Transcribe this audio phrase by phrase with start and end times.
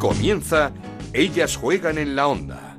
[0.00, 0.72] Comienza
[1.12, 2.69] Ellas juegan en la onda.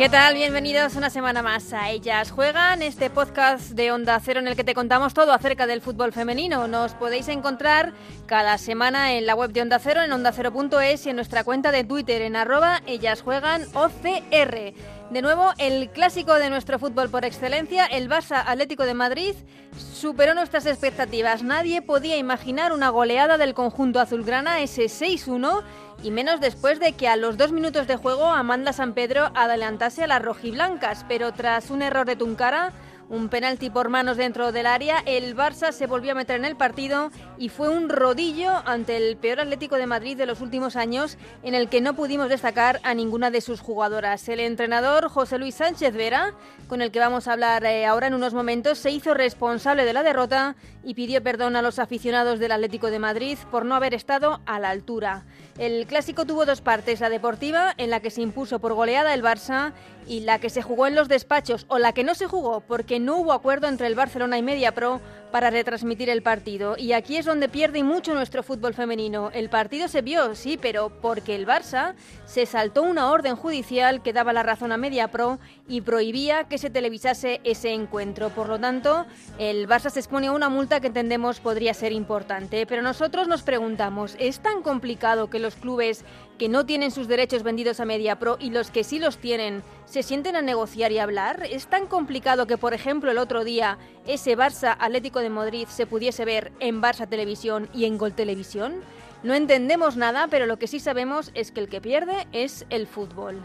[0.00, 0.32] ¿Qué tal?
[0.32, 4.64] Bienvenidos una semana más a Ellas Juegan, este podcast de Onda Cero en el que
[4.64, 6.66] te contamos todo acerca del fútbol femenino.
[6.68, 7.92] Nos podéis encontrar
[8.24, 11.84] cada semana en la web de Onda Cero, en ondacero.es y en nuestra cuenta de
[11.84, 14.72] Twitter en arroba Ellas Juegan OCR.
[15.10, 19.34] De nuevo, el clásico de nuestro fútbol por excelencia, el Barça Atlético de Madrid,
[19.76, 21.42] superó nuestras expectativas.
[21.42, 25.62] Nadie podía imaginar una goleada del conjunto azulgrana, ese 6-1
[26.02, 30.04] y menos después de que a los dos minutos de juego Amanda San Pedro adelantase
[30.04, 32.72] a las rojiblancas, pero tras un error de Tuncara,
[33.10, 36.56] un penalti por manos dentro del área, el Barça se volvió a meter en el
[36.56, 41.18] partido y fue un rodillo ante el peor Atlético de Madrid de los últimos años
[41.42, 44.28] en el que no pudimos destacar a ninguna de sus jugadoras.
[44.28, 46.34] El entrenador José Luis Sánchez Vera,
[46.68, 49.92] con el que vamos a hablar eh, ahora en unos momentos, se hizo responsable de
[49.92, 53.92] la derrota y pidió perdón a los aficionados del Atlético de Madrid por no haber
[53.92, 55.24] estado a la altura.
[55.60, 59.22] El clásico tuvo dos partes, la deportiva, en la que se impuso por goleada el
[59.22, 59.74] Barça,
[60.06, 62.98] y la que se jugó en los despachos, o la que no se jugó, porque
[62.98, 66.76] no hubo acuerdo entre el Barcelona y MediaPro para retransmitir el partido.
[66.76, 69.30] Y aquí es donde pierde mucho nuestro fútbol femenino.
[69.32, 71.94] El partido se vio, sí, pero porque el Barça
[72.26, 76.70] se saltó una orden judicial que daba la razón a MediaPro y prohibía que se
[76.70, 78.30] televisase ese encuentro.
[78.30, 79.06] Por lo tanto,
[79.38, 82.66] el Barça se expone a una multa que entendemos podría ser importante.
[82.66, 86.04] Pero nosotros nos preguntamos, ¿es tan complicado que los clubes
[86.40, 90.02] que no tienen sus derechos vendidos a MediaPro y los que sí los tienen se
[90.02, 91.46] sienten a negociar y hablar?
[91.50, 95.84] ¿Es tan complicado que, por ejemplo, el otro día ese Barça Atlético de Madrid se
[95.84, 98.76] pudiese ver en Barça Televisión y en Gol Televisión?
[99.22, 102.86] No entendemos nada, pero lo que sí sabemos es que el que pierde es el
[102.86, 103.42] fútbol.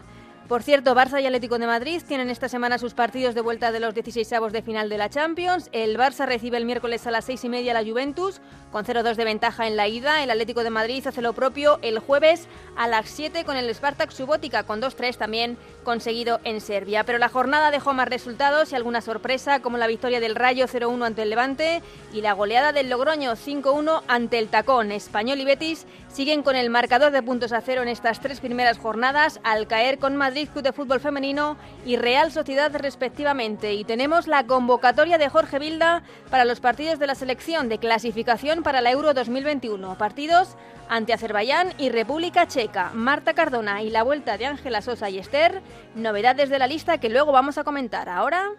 [0.48, 3.80] Por cierto, Barça y Atlético de Madrid tienen esta semana sus partidos de vuelta de
[3.80, 5.70] los 16 avos de final de la Champions.
[5.72, 9.16] El Barça recibe el miércoles a las 6 y media a la Juventus, con 0-2
[9.16, 10.22] de ventaja en la ida.
[10.22, 12.48] El Atlético de Madrid hace lo propio el jueves
[12.78, 17.04] a las 7 con el Spartak Subotica, con 2-3 también conseguido en Serbia.
[17.06, 21.08] Pero la jornada dejó más resultados y alguna sorpresa, como la victoria del Rayo 0-1
[21.08, 21.82] ante el Levante
[22.14, 24.92] y la goleada del Logroño 5-1 ante el Tacón.
[24.92, 28.78] Español y Betis siguen con el marcador de puntos a cero en estas tres primeras
[28.78, 33.74] jornadas, al caer con Madrid Club de Fútbol Femenino y Real Sociedad respectivamente.
[33.74, 38.62] Y tenemos la convocatoria de Jorge Vilda para los partidos de la selección de clasificación
[38.62, 39.98] para la Euro 2021.
[39.98, 40.58] Partidos
[40.90, 42.92] ante Azerbaiyán y República Checa.
[42.94, 45.62] Marta Cardona y la vuelta de Ángela Sosa y Esther.
[45.96, 48.10] Novedades de la lista que luego vamos a comentar.
[48.10, 48.50] Ahora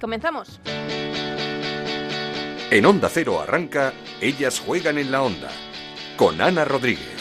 [0.00, 0.60] comenzamos.
[2.70, 5.50] En Onda Cero arranca Ellas juegan en la onda
[6.16, 7.19] con Ana Rodríguez.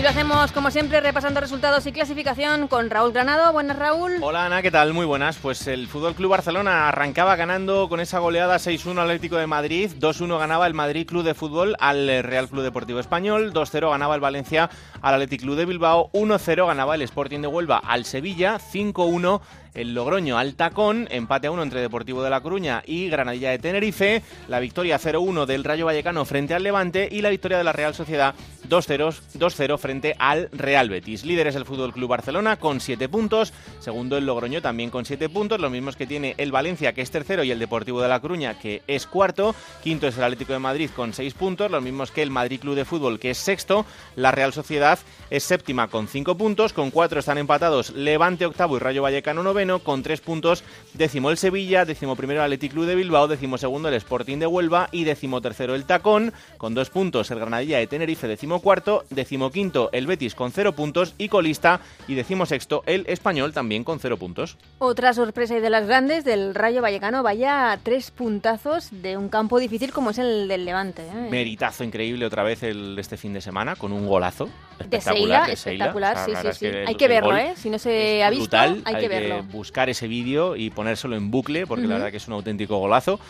[0.00, 3.52] Y lo hacemos, como siempre, repasando resultados y clasificación con Raúl Granado.
[3.52, 4.16] Buenas, Raúl.
[4.22, 4.94] Hola, Ana, ¿qué tal?
[4.94, 5.36] Muy buenas.
[5.36, 10.38] Pues el Fútbol Club Barcelona arrancaba ganando con esa goleada 6-1 Atlético de Madrid, 2-1
[10.38, 14.70] ganaba el Madrid Club de Fútbol al Real Club Deportivo Español, 2-0 ganaba el Valencia
[15.02, 19.42] al Athletic Club de Bilbao, 1-0 ganaba el Sporting de Huelva al Sevilla, 5-1
[19.74, 23.58] el Logroño al Tacón, empate a uno entre Deportivo de La Coruña y Granadilla de
[23.58, 27.72] Tenerife, la victoria 0-1 del Rayo Vallecano frente al Levante y la victoria de la
[27.72, 28.34] Real Sociedad
[28.68, 31.24] 2-0 frente al Real Betis.
[31.24, 35.60] Líderes el Fútbol Club Barcelona con 7 puntos, segundo el Logroño también con 7 puntos,
[35.60, 38.58] los mismos que tiene el Valencia que es tercero y el Deportivo de La Coruña
[38.58, 42.22] que es cuarto, quinto es el Atlético de Madrid con 6 puntos, los mismos que
[42.22, 44.98] el Madrid Club de Fútbol que es sexto, la Real Sociedad
[45.30, 49.59] es séptima con 5 puntos, con 4 están empatados Levante octavo y Rayo Vallecano noveno
[49.82, 53.88] con tres puntos décimo el Sevilla, décimo primero el Athletic Club de Bilbao, décimo segundo
[53.88, 57.86] el Sporting de Huelva y décimo tercero el Tacón, con dos puntos el Granadilla de
[57.86, 62.82] Tenerife, décimo cuarto, décimo quinto el Betis con cero puntos y colista y décimo sexto
[62.86, 64.56] el Español también con cero puntos.
[64.78, 69.58] Otra sorpresa y de las grandes del Rayo Vallecano, vaya tres puntazos de un campo
[69.58, 71.02] difícil como es el del Levante.
[71.02, 71.28] ¿eh?
[71.30, 74.48] Meritazo increíble otra vez el este fin de semana con un golazo
[74.80, 76.66] espectacular de espectacular, sí, sí, sí.
[76.66, 77.54] hay que verlo, ¿eh?
[77.56, 81.66] Si no se ha visto, hay, que verlo buscar ese vídeo y ponérselo en bucle,
[81.66, 83.20] porque la verdad que es un auténtico golazo.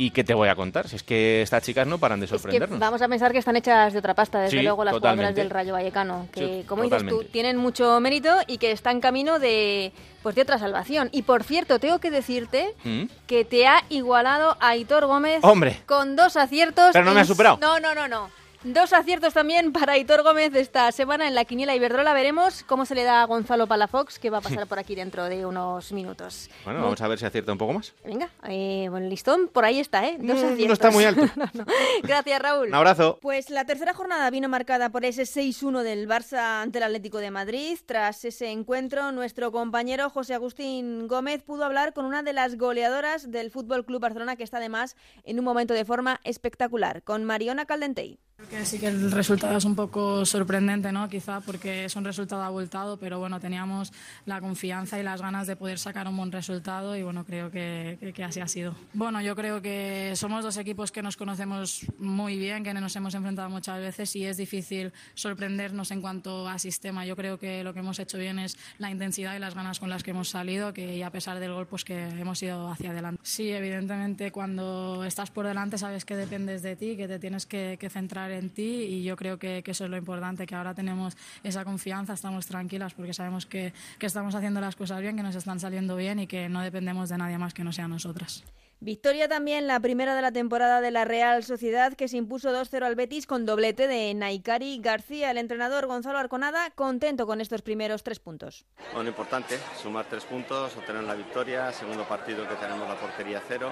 [0.00, 0.88] ¿Y qué te voy a contar?
[0.88, 2.78] Si es que estas chicas no paran de sorprendernos.
[2.78, 5.74] vamos a pensar que están hechas de otra pasta, desde luego, las jugadoras del Rayo
[5.74, 6.26] Vallecano.
[6.32, 9.92] Que, como dices tú, tienen mucho mérito y que están camino de,
[10.22, 11.10] pues, de otra salvación.
[11.12, 13.04] Y por cierto, tengo que decirte ¿Mm?
[13.26, 15.82] que te ha igualado a Aitor Gómez ¡Hombre!
[15.84, 16.92] con dos aciertos.
[16.94, 17.58] Pero no me ha superado.
[17.60, 18.30] No, no, no, no.
[18.62, 22.12] Dos aciertos también para Hitor Gómez esta semana en la Quiniela Iberdrola.
[22.12, 25.24] Veremos cómo se le da a Gonzalo Palafox, que va a pasar por aquí dentro
[25.30, 26.50] de unos minutos.
[26.66, 27.94] Bueno, vamos a ver si acierta un poco más.
[28.04, 30.18] Venga, eh, bueno, listón por ahí está, ¿eh?
[30.20, 30.66] Dos Mm, aciertos.
[30.66, 31.22] no está muy alto.
[31.36, 31.64] No, no.
[32.02, 32.68] Gracias, Raúl.
[32.68, 33.18] Un abrazo.
[33.22, 37.30] Pues la tercera jornada vino marcada por ese 6-1 del Barça ante el Atlético de
[37.30, 37.78] Madrid.
[37.86, 43.30] Tras ese encuentro, nuestro compañero José Agustín Gómez pudo hablar con una de las goleadoras
[43.30, 47.64] del Fútbol Club Barcelona, que está además en un momento de forma espectacular, con Mariona
[47.64, 48.18] Caldentey.
[48.48, 51.08] Que sí que el resultado es un poco sorprendente, ¿no?
[51.08, 53.92] Quizá porque es un resultado abultado, pero bueno, teníamos
[54.26, 57.96] la confianza y las ganas de poder sacar un buen resultado y bueno, creo que,
[58.00, 58.74] que- que así ha sido.
[58.92, 63.14] Bueno, yo creo que somos dos equipos que nos conocemos muy bien, que nos hemos
[63.14, 67.06] enfrentado muchas veces y es difícil sorprendernos en cuanto a sistema.
[67.06, 69.90] Yo creo que lo que hemos hecho bien es la intensidad y las ganas con
[69.90, 72.90] las que hemos salido, que y a pesar del gol, pues que hemos ido hacia
[72.90, 73.20] adelante.
[73.24, 77.76] Sí, evidentemente cuando estás por delante sabes que dependes de ti, que te tienes que,
[77.78, 80.74] que centrar en ti y yo creo que, que eso es lo importante, que ahora
[80.74, 85.22] tenemos esa confianza, estamos tranquilas porque sabemos que, que estamos haciendo las cosas bien, que
[85.22, 88.44] nos están saliendo bien y que no dependemos de nadie más que no sean nosotras.
[88.82, 92.82] Victoria también la primera de la temporada de la Real Sociedad que se impuso 2-0
[92.82, 95.30] al Betis con doblete de Naikari García.
[95.30, 98.64] El entrenador Gonzalo Arconada contento con estos primeros tres puntos.
[98.94, 103.70] Bueno, importante, sumar tres puntos, obtener la victoria, segundo partido que tenemos la portería cero.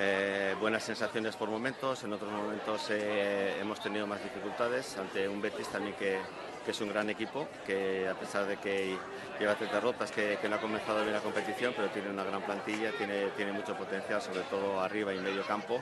[0.00, 5.42] Eh, buenas sensaciones por momentos, en otros momentos eh, hemos tenido más dificultades ante un
[5.42, 6.20] Betis también que,
[6.64, 8.96] es un gran equipo, que a pesar de que
[9.40, 12.92] lleva tres derrotas, que, no ha comenzado bien la competición, pero tiene una gran plantilla,
[12.92, 15.80] tiene, tiene mucho potencial, sobre todo arriba y medio campo.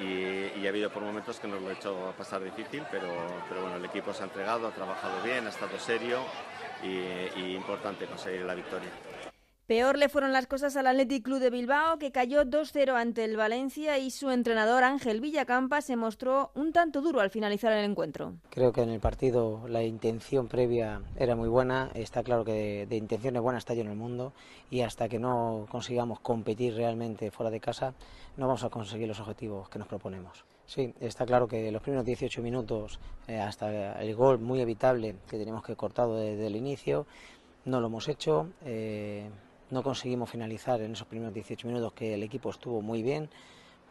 [0.00, 3.08] Y, y ha habido por momentos que nos lo ha hecho pasar difícil, pero,
[3.48, 6.18] pero bueno, el equipo se ha entregado, ha trabajado bien, ha estado serio
[6.82, 8.90] y, y importante conseguir la victoria.
[9.68, 13.36] Peor le fueron las cosas al Athletic Club de Bilbao, que cayó 2-0 ante el
[13.36, 18.32] Valencia y su entrenador Ángel Villacampa se mostró un tanto duro al finalizar el encuentro.
[18.48, 21.90] Creo que en el partido la intención previa era muy buena.
[21.92, 24.32] Está claro que de, intenciones buenas está lleno el mundo
[24.70, 27.92] y hasta que no consigamos competir realmente fuera de casa
[28.38, 30.46] no vamos a conseguir los objetivos que nos proponemos.
[30.64, 35.36] Sí, está claro que los primeros 18 minutos eh, hasta el gol muy evitable que
[35.36, 37.04] teníamos que cortado desde el inicio
[37.66, 38.48] no lo hemos hecho.
[38.64, 39.28] eh,
[39.70, 43.28] no conseguimos finalizar en esos primeros 18 minutos que el equipo estuvo muy bien.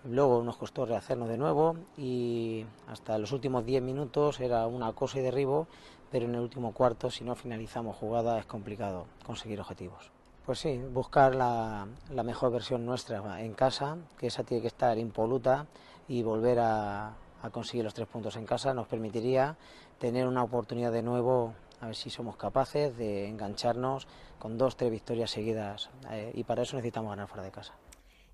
[0.03, 5.19] Luego nos costó rehacernos de nuevo y hasta los últimos 10 minutos era una cosa
[5.19, 5.67] y derribo,
[6.11, 10.11] pero en el último cuarto, si no finalizamos jugada, es complicado conseguir objetivos.
[10.45, 11.87] Pues sí, buscar la,
[12.23, 15.65] mejor versión nuestra en casa, que esa tiene que estar impoluta
[16.07, 17.13] y volver a
[17.51, 19.55] conseguir los tres puntos en casa nos permitiría
[19.99, 24.07] tener una oportunidad de nuevo, a ver si somos capaces de engancharnos
[24.39, 27.73] con dos, tres victorias seguidas eh, y para eso necesitamos ganar fuera de casa.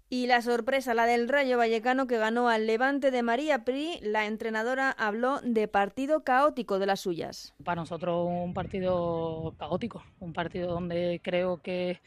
[0.10, 4.28] Y la sorpresa, la del Rayo Vallecano que ganó al Levante de María Pri, la
[4.28, 7.56] entrenadora habló de partido caótico de las suyas.
[7.64, 12.00] Para nosotros un partido caótico, un partido donde creo que,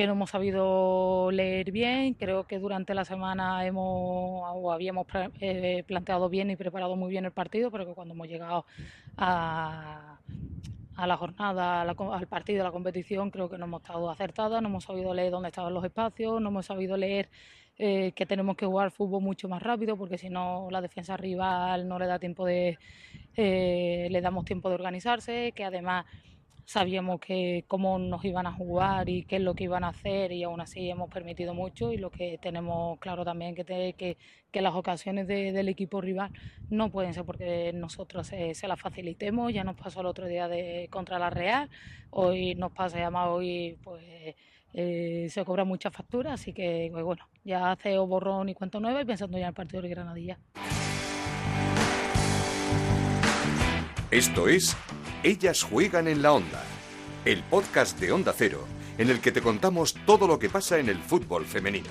[0.00, 5.06] que no hemos sabido leer bien, creo que durante la semana hemos o habíamos
[5.42, 8.64] eh, planteado bien y preparado muy bien el partido, pero que cuando hemos llegado
[9.18, 10.16] a,
[10.96, 14.84] la jornada, al partido, a la competición, creo que no hemos estado acertadas, no hemos
[14.84, 17.28] sabido leer dónde estaban los espacios, no hemos sabido leer
[17.76, 21.86] eh, que tenemos que jugar fútbol mucho más rápido, porque si no la defensa rival
[21.86, 22.78] no le da tiempo de,
[23.36, 26.06] eh, le damos tiempo de organizarse, que además
[26.70, 30.30] sabíamos que cómo nos iban a jugar y qué es lo que iban a hacer
[30.30, 33.64] y aún así hemos permitido mucho y lo que tenemos claro también que,
[34.52, 36.30] que, las ocasiones de- del equipo rival
[36.68, 40.86] no pueden ser porque nosotros se las facilitemos, ya nos pasó el otro día de
[40.92, 41.68] contra la Real,
[42.10, 44.04] hoy nos pasa y además hoy pues
[44.72, 49.02] eh, se cobra mucha factura, así que pues, bueno, ya hace borrón y cuento nueva
[49.02, 50.38] y pensando ya en el partido de Granadilla.
[54.12, 54.76] Esto es
[55.22, 56.64] Ellas juegan en la onda,
[57.26, 58.64] el podcast de Onda Cero,
[58.96, 61.90] en el que te contamos todo lo que pasa en el fútbol femenino.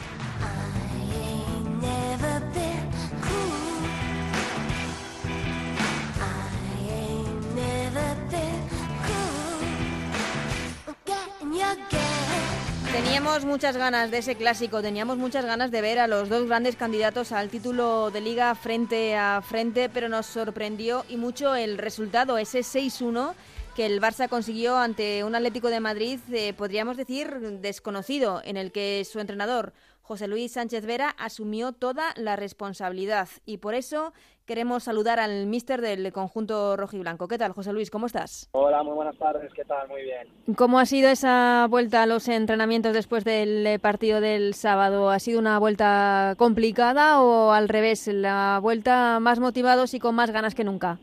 [13.19, 13.29] Game.
[13.29, 16.77] Teníamos muchas ganas de ese clásico, teníamos muchas ganas de ver a los dos grandes
[16.77, 22.37] candidatos al título de liga frente a frente, pero nos sorprendió y mucho el resultado,
[22.37, 23.33] ese 6-1
[23.75, 27.29] que el Barça consiguió ante un Atlético de Madrid, eh, podríamos decir,
[27.61, 29.73] desconocido, en el que su entrenador,
[30.09, 33.27] José Luis Sánchez Vera, asumió toda la responsabilidad.
[33.45, 34.11] Y por eso
[34.47, 37.27] queremos saludar al míster del conjunto rojiblanco.
[37.27, 37.91] ¿Qué tal, José Luis?
[37.91, 38.49] ¿Cómo estás?
[38.53, 39.87] Hola, muy buenas tardes, ¿qué tal?
[39.87, 40.27] Muy bien.
[40.57, 45.11] ¿Cómo ha sido esa vuelta a los entrenamientos después del eh, partido del sábado?
[45.11, 50.31] ¿Ha sido una vuelta complicada o al revés, la vuelta más motivados y con más
[50.31, 50.97] ganas que nunca?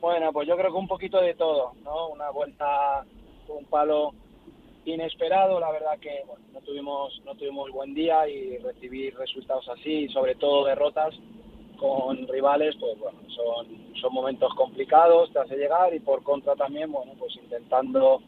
[0.00, 2.08] Bueno, pues yo creo que un poquito de todo, ¿no?
[2.08, 3.04] Una vuelta,
[3.48, 4.14] un palo
[4.94, 10.04] inesperado, la verdad que bueno, no tuvimos no tuvimos buen día y recibir resultados así,
[10.04, 11.14] y sobre todo derrotas
[11.76, 13.66] con rivales, pues bueno, son,
[14.00, 18.22] son momentos complicados, te hace llegar y por contra también, bueno, pues intentando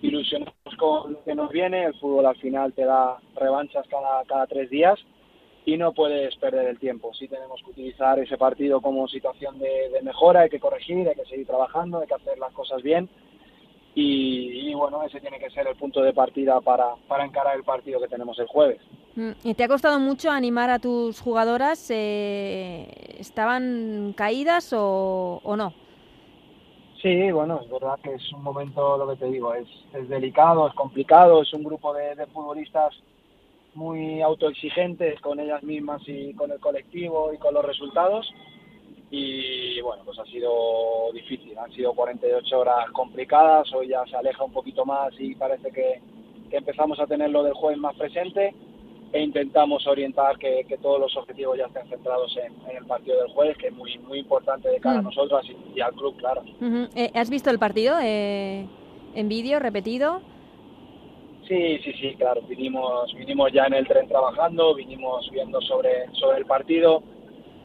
[0.00, 4.46] ilusionarnos con lo que nos viene, el fútbol al final te da revanchas cada, cada
[4.46, 4.98] tres días
[5.66, 7.12] y no puedes perder el tiempo.
[7.12, 11.14] Sí tenemos que utilizar ese partido como situación de, de mejora, hay que corregir, hay
[11.14, 13.08] que seguir trabajando, hay que hacer las cosas bien
[14.00, 17.64] y, y, bueno, ese tiene que ser el punto de partida para, para encarar el
[17.64, 18.80] partido que tenemos el jueves.
[19.16, 21.90] Mm, ¿Y te ha costado mucho animar a tus jugadoras?
[21.90, 25.72] Eh, ¿Estaban caídas o, o, no?
[27.02, 30.68] Sí, bueno, es verdad que es un momento, lo que te digo, es, es delicado,
[30.68, 32.94] es complicado, es un grupo de, de futbolistas
[33.74, 38.32] muy autoexigentes con ellas mismas y con el colectivo y con los resultados
[39.10, 44.44] y bueno, pues ha sido difícil, han sido 48 horas complicadas, hoy ya se aleja
[44.44, 46.00] un poquito más y parece que,
[46.50, 48.54] que empezamos a tener lo del jueves más presente
[49.12, 53.22] e intentamos orientar que, que todos los objetivos ya estén centrados en, en, el partido
[53.22, 54.98] del jueves, que es muy muy importante de cara mm.
[54.98, 56.42] a nosotras y, y, al club, claro.
[56.60, 56.88] Uh -huh.
[56.94, 58.66] eh, ¿Has visto el partido eh,
[59.14, 60.20] en vídeo, repetido?
[61.48, 66.38] Sí, sí, sí, claro, vinimos, vinimos ya en el tren trabajando, vinimos viendo sobre, sobre
[66.38, 67.02] el partido,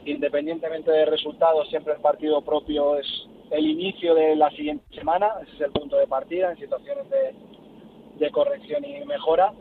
[0.04, 3.06] independientemente de resultados, siempre el partido propio es
[3.50, 8.30] el inicio de la siguiente semana, ese es el punto de partida en situaciones de,
[8.30, 9.52] corrección y mejora.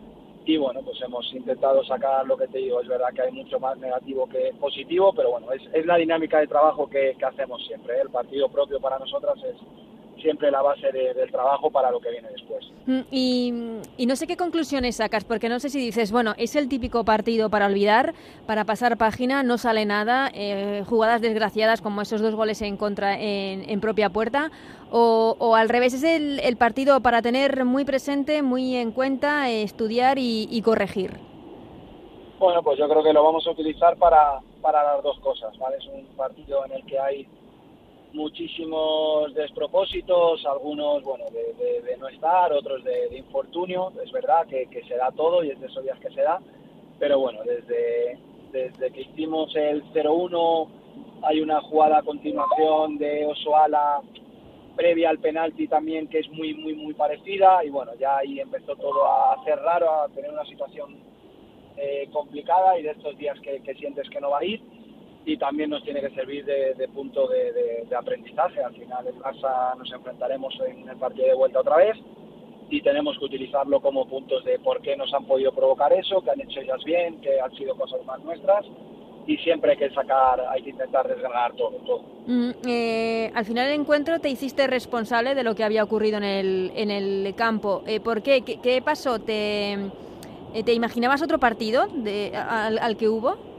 [0.46, 3.60] Y bueno, pues hemos intentado sacar lo que te digo, es verdad que hay mucho
[3.60, 8.00] más negativo que positivo, pero bueno, es, la dinámica de trabajo que, hacemos siempre.
[8.00, 9.56] El partido propio para nosotras es,
[10.24, 12.65] siempre la base de, del trabajo para lo que viene después.
[13.12, 13.53] Y,
[13.98, 17.06] y, no sé qué conclusiones sacas, porque no sé si dices, bueno, es el típico
[17.06, 18.13] partido para olvidar,
[18.48, 23.20] para pasar página, no sale nada, eh, jugadas desgraciadas como esos dos goles en contra
[23.20, 24.51] en, en propia puerta,
[24.92, 29.50] o, o, al revés, es el, el, partido para tener muy presente, muy en cuenta,
[29.50, 31.20] eh, estudiar y, y corregir.
[32.39, 35.77] Bueno, pues yo creo que lo vamos a utilizar para, para las dos cosas, ¿vale?
[35.77, 37.27] Es un partido en el que hay
[38.13, 44.46] muchísimos despropósitos, algunos bueno de, de, de no estar, otros de, de, infortunio, es verdad
[44.48, 46.39] que, que, se da todo y es de esos días que se da,
[47.00, 48.20] pero bueno, desde,
[48.51, 50.67] desde que hicimos el 0-1
[51.24, 54.01] hay una jugada a continuación de Osoala
[54.75, 58.75] previa al penalti también que es muy muy muy parecida y bueno, ya ahí empezó
[58.75, 60.98] todo a ser raro, a tener una situación
[61.77, 64.62] eh, complicada y de estos días que, que sientes que no va a ir
[65.25, 68.62] y también nos tiene que servir de, de punto de, de, de, aprendizaje.
[68.62, 71.98] Al final en Barça nos enfrentaremos en el partido de vuelta otra vez
[72.70, 76.32] y tenemos que utilizarlo como puntos de por qué nos han podido provocar eso, que
[76.32, 78.65] han hecho ellas bien, que han sido cosas más nuestras
[79.25, 81.72] y siempre hay que sacar, hay que intentar desgranar todo.
[81.86, 82.01] todo.
[82.27, 86.24] Mm, eh, al final del encuentro te hiciste responsable de lo que había ocurrido en
[86.24, 87.84] el, en el campo.
[87.88, 88.42] Eh, ¿Por qué?
[88.42, 88.60] qué?
[88.60, 89.20] ¿Qué, pasó?
[89.20, 93.52] ¿Te, eh, ¿Te imaginabas otro partido de, al, al que hubo?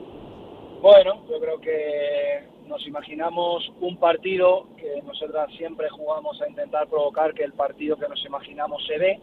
[0.84, 7.32] Bueno, yo creo que nos imaginamos un partido que nosotras siempre jugamos a intentar provocar
[7.32, 9.18] que el partido que nos imaginamos se dé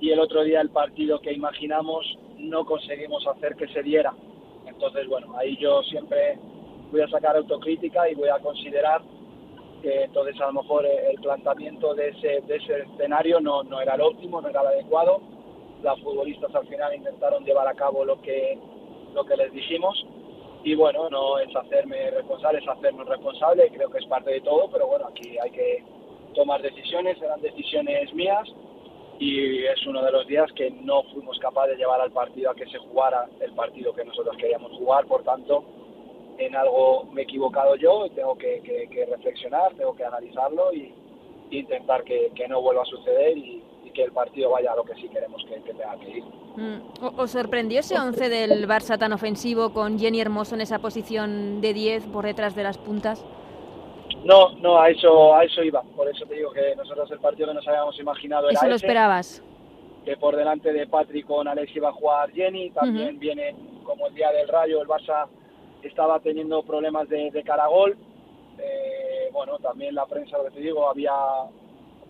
[0.00, 4.14] y el otro día el partido que imaginamos no conseguimos hacer que se diera.
[4.64, 6.38] Entonces, bueno, ahí yo siempre
[6.92, 9.02] voy a sacar autocrítica y voy a considerar
[9.82, 13.96] que entonces a lo mejor el planteamiento de ese, de ese escenario no, no era
[13.96, 15.22] el óptimo, no era el adecuado.
[15.82, 18.56] Las futbolistas al final intentaron llevar a cabo lo que,
[19.12, 20.06] lo que les dijimos
[20.64, 24.68] y bueno, no es hacerme responsable, es hacernos responsable, creo que es parte de todo,
[24.70, 25.84] pero bueno, aquí hay que
[26.34, 28.48] tomar decisiones, eran decisiones mías
[29.18, 32.54] y es uno de los días que no fuimos capaces de llevar al partido a
[32.54, 35.64] que se jugara el partido que nosotros queríamos jugar, por tanto,
[36.38, 40.94] en algo me he equivocado yo tengo que, reflexionar, tengo que analizarlo y,
[41.50, 44.94] intentar que, que no vuelva a suceder y, que el partido vaya a lo que
[44.94, 46.24] sí queremos que, que tenga que ir.
[46.56, 47.18] Mm.
[47.18, 51.72] ¿Os sorprendió ese 11 del Barça tan ofensivo con Jenny Hermoso en esa posición de
[51.72, 53.24] 10 por detrás de las puntas?
[54.24, 55.82] No, no, a eso, a eso iba.
[55.96, 58.74] Por eso te digo que nosotros el partido que nos habíamos imaginado era ¿Eso lo
[58.74, 59.42] ese, esperabas?
[60.04, 62.70] Que por delante de Patrick con Alex iba a jugar Jenny.
[62.70, 63.18] También uh -huh.
[63.18, 65.26] viene como el día del Rayo, el Barça
[65.82, 67.96] estaba teniendo problemas de, de caragol.
[68.58, 71.12] Eh, bueno, también la prensa, lo que te digo, había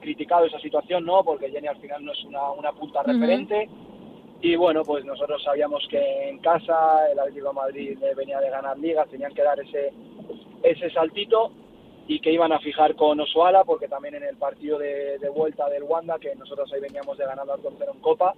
[0.03, 1.25] criticado esa situación, ¿no?
[1.25, 3.69] Porque Jenny al final no es una, una punta referente.
[4.43, 8.77] Y bueno, pues nosotros sabíamos que en casa el Atlético de Madrid venía de ganar
[8.79, 9.93] ligas, tenían que dar ese,
[10.63, 11.53] ese saltito
[12.09, 15.69] y que iban a fijar con Osoala, porque también en el partido de, de vuelta
[15.71, 18.35] del Wanda, que nosotros ahí veníamos de ganar al en Copa,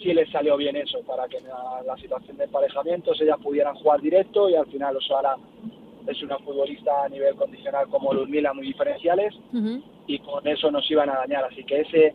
[0.00, 4.00] sí les salió bien eso, para que la, la situación de emparejamientos ellas pudieran jugar
[4.00, 5.36] directo y al final Osoala
[6.06, 9.82] es una futbolista a nivel condicional como Ludmila, muy diferenciales, Ujú.
[10.06, 11.44] y con eso nos iban a dañar.
[11.44, 12.14] Así que ese,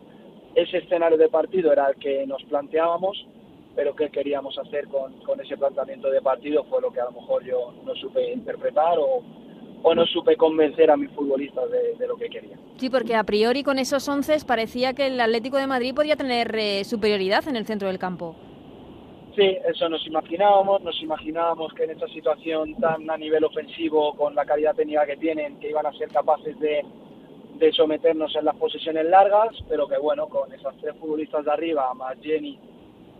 [0.54, 3.26] ese escenario de partido era el que nos planteábamos,
[3.74, 7.12] pero qué queríamos hacer con, con ese planteamiento de partido fue lo que a lo
[7.12, 9.22] mejor yo no supe interpretar o,
[9.82, 12.60] o no supe convencer a mis futbolistas de, de lo que querían.
[12.76, 16.54] Sí, porque a priori con esos once parecía que el Atlético de Madrid podía tener
[16.56, 18.34] eh, superioridad en el centro del campo.
[19.36, 24.34] Sí, eso nos imaginábamos, nos imaginábamos que en esta situación tan a nivel ofensivo, con
[24.34, 26.84] la calidad técnica que tienen, que iban a ser capaces de,
[27.54, 31.94] de someternos en las posesiones largas, pero que bueno, con esas tres futbolistas de arriba,
[31.94, 32.58] más Jenny,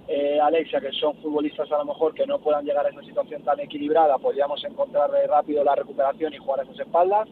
[0.08, 3.42] eh, Alexia, que son futbolistas a lo mejor que no puedan llegar a esa situación
[3.44, 7.28] tan equilibrada, podíamos encontrar rápido la recuperación y jugar a sus espaldas,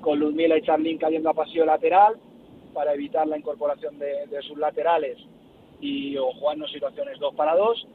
[0.00, 2.14] con Ludmila y Charlín cayendo a pasillo lateral
[2.72, 5.18] para evitar la incorporación de sus laterales
[5.80, 7.86] y o jugarnos situaciones dos para dos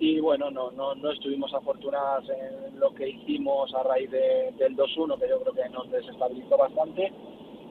[0.00, 4.76] y bueno, no, no, no estuvimos afortunadas en lo que hicimos a raíz de- del
[4.76, 7.12] 2-1, que yo creo que nos desestabilizó bastante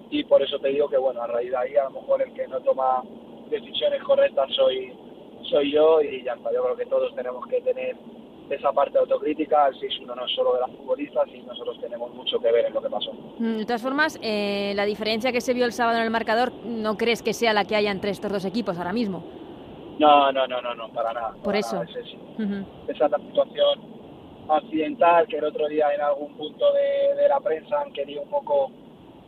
[0.09, 2.33] y por eso te digo que bueno, a raíz de ahí a lo mejor el
[2.33, 3.03] que no toma
[3.49, 4.93] decisiones correctas soy,
[5.49, 7.95] soy yo y ya está, yo creo que todos tenemos que tener
[8.49, 12.13] esa parte de autocrítica, el 6-1 no es solo de las futbolistas y nosotros tenemos
[12.13, 13.11] mucho que ver en lo que pasó.
[13.39, 16.51] Mm, De todas formas, eh, la diferencia que se vio el sábado en el marcador,
[16.65, 19.23] ¿no crees que sea la que haya entre estos dos equipos ahora mismo?
[19.99, 21.31] No, no, no, no, no, para nada.
[21.33, 21.75] Por para eso.
[21.75, 22.17] nada, ese sí.
[22.39, 22.65] Ujú.
[22.87, 23.79] esa es la situación
[24.49, 28.29] accidental que el otro día en algún punto de, de la prensa han querido un
[28.29, 28.71] poco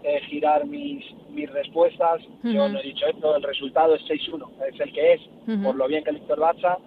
[0.03, 2.21] eh, girar mis, mis respuestas.
[2.43, 2.73] Yo Ujú.
[2.73, 5.63] no he dicho esto, el resultado es 6-1, es el que es, Ujú.
[5.63, 6.77] por lo bien que lo hizo el Barça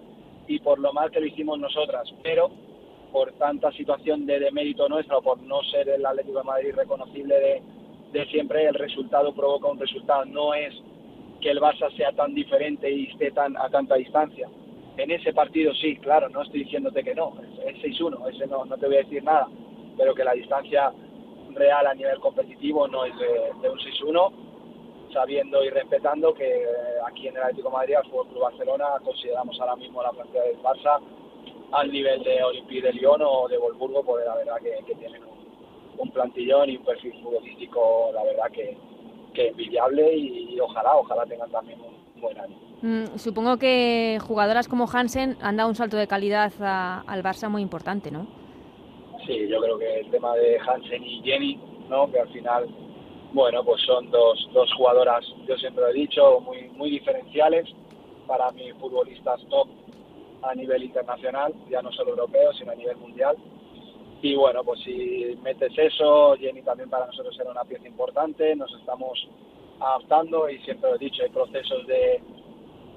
[0.47, 2.49] y por lo mal que lo hicimos nosotras, pero
[3.11, 7.35] por tanta situación de demérito nuestra o por no ser el Atlético de Madrid reconocible
[7.39, 7.61] de,
[8.11, 10.25] de siempre, el resultado provoca un resultado.
[10.25, 10.73] No es
[11.41, 14.47] que el Barça sea tan diferente y esté tan a tanta distancia.
[14.97, 17.33] En ese partido sí, claro, no estoy diciéndote que no,
[17.65, 19.47] es, es 6-1, ese no, no te voy a decir nada,
[19.97, 20.91] pero que la distancia
[21.53, 26.67] real a nivel competitivo no es de, un 6-1, sabiendo y respetando que eh,
[27.07, 30.61] aquí en el Atlético Madrid, al Fútbol Club Barcelona, consideramos ahora mismo la plantilla del
[30.61, 30.99] Barça
[31.71, 35.21] al nivel de Olympique de Lyon o de Wolfsburgo, porque la verdad que, tienen
[35.97, 38.77] un plantillón y un perfil futbolístico, la verdad que,
[39.33, 42.55] que envidiable y, y ojalá, ojalá tengan también un, buen año.
[42.81, 47.49] Mm, supongo que jugadoras como Hansen han dado un salto de calidad a- al Barça
[47.49, 48.27] muy importante, ¿no?
[49.25, 52.09] Sí, yo creo que el tema de Hansen y Jenny, ¿no?
[52.11, 52.67] que al final,
[53.33, 57.69] bueno, pues son dos, dos jugadoras, yo siempre lo he dicho, muy, muy diferenciales
[58.27, 59.67] para mí, futbolistas top
[60.41, 63.35] a nivel internacional, ya no solo europeo, sino a nivel mundial.
[64.21, 68.73] Y bueno, pues si metes eso, Jenny también para nosotros era una pieza importante, nos
[68.73, 69.27] estamos
[69.79, 72.21] adaptando y siempre lo he dicho, hay procesos de,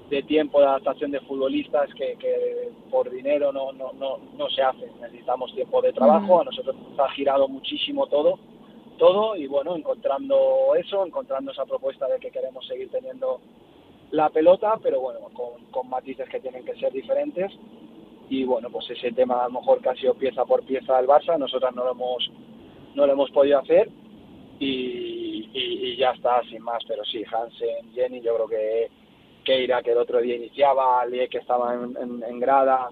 [0.09, 4.61] de tiempo de adaptación de futbolistas que, que por dinero no, no, no, no se
[4.61, 4.89] hacen.
[4.99, 8.37] Necesitamos tiempo de trabajo, a nosotros nos ha girado muchísimo todo,
[8.97, 13.39] todo y bueno, encontrando eso, encontrando esa propuesta de que queremos seguir teniendo
[14.11, 17.51] la pelota, pero bueno, con, con matices que tienen que ser diferentes.
[18.29, 21.07] Y bueno, pues ese tema a lo mejor que ha sido pieza por pieza del
[21.07, 22.31] Barça, nosotras no lo hemos,
[22.95, 23.89] no lo hemos podido hacer
[24.59, 26.83] y, y- y ya está, sin más.
[26.87, 28.89] Pero sí, Hansen, Jenny, yo creo que
[29.43, 32.89] Keira, que el otro día iniciaba, Lie, que estaba en, en- en grada,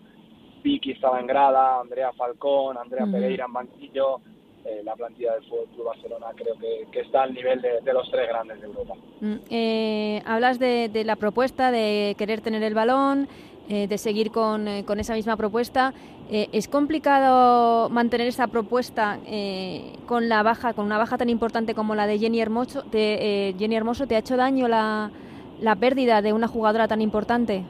[0.64, 3.08] Vicky estaba en grada, Andrea Falcón, Andrea.
[3.12, 4.20] Pereira en banquillo.
[4.64, 7.94] eh, la plantilla del Fútbol Club Barcelona creo que, que está al nivel de, de
[7.94, 8.94] los tres grandes de Europa.
[9.22, 13.28] Mm, eh, hablas de, de la propuesta de querer tener el balón,
[13.72, 15.94] eh, de seguir con, eh, con esa misma propuesta.
[16.30, 19.18] Eh, ¿Es complicado mantener esa propuesta
[20.08, 22.84] con la baja, con una baja tan importante como la de Jenny Hermoso?
[22.92, 25.10] Eh, Jenny Hermoso, ¿te ha hecho daño la,
[25.62, 27.64] la pérdida de una jugadora tan importante?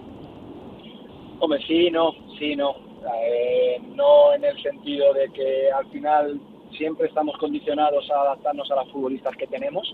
[1.40, 2.74] Hombre, sí, no, sí, no.
[3.96, 6.42] No en el sentido de que al final
[6.78, 9.92] siempre estamos condicionados a adaptarnos a las futbolistas que tenemos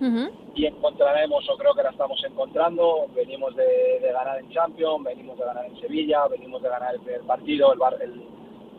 [0.55, 5.37] y encontraremos, o creo que la estamos encontrando, venimos de, de ganar en Champions, venimos
[5.37, 8.13] de ganar en Sevilla, venimos de ganar el primer partido, el, Bar- el,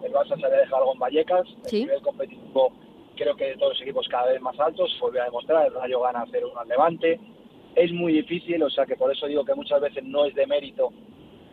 [0.04, 2.72] el Barça se había dejado algo en Vallecas, el nivel competitivo
[3.16, 6.00] creo que de todos los equipos cada vez más altos, volvió a demostrar, el Rayo
[6.00, 7.18] gana 0-1 al Levante,
[7.74, 10.46] es muy difícil, o sea que por eso digo que muchas veces no es de
[10.46, 10.90] mérito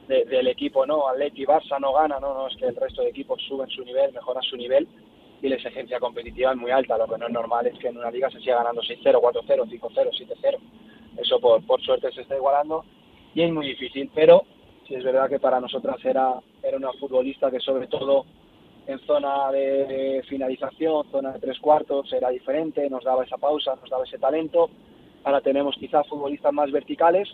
[0.07, 3.09] de- del equipo, no, Atleti, Barça no gana, no, no, es que el resto de
[3.09, 4.87] equipos suben su nivel, mejoran su nivel
[5.41, 6.97] y la exigencia competitiva es muy alta.
[6.97, 9.45] Lo que no es normal es que en una liga se siga ganando 6-0, 4-0,
[9.45, 10.57] 5-0, 7-0.
[11.17, 12.83] Eso por, por suerte se está igualando
[13.33, 14.45] y es muy difícil, pero
[14.87, 18.25] sí es verdad que para nosotras era, era una futbolista que sobre todo
[18.87, 23.89] en zona de finalización, zona de tres cuartos, era diferente, nos daba esa pausa, nos
[23.89, 24.69] daba ese talento.
[25.23, 27.27] Ahora tenemos quizás futbolistas más verticales,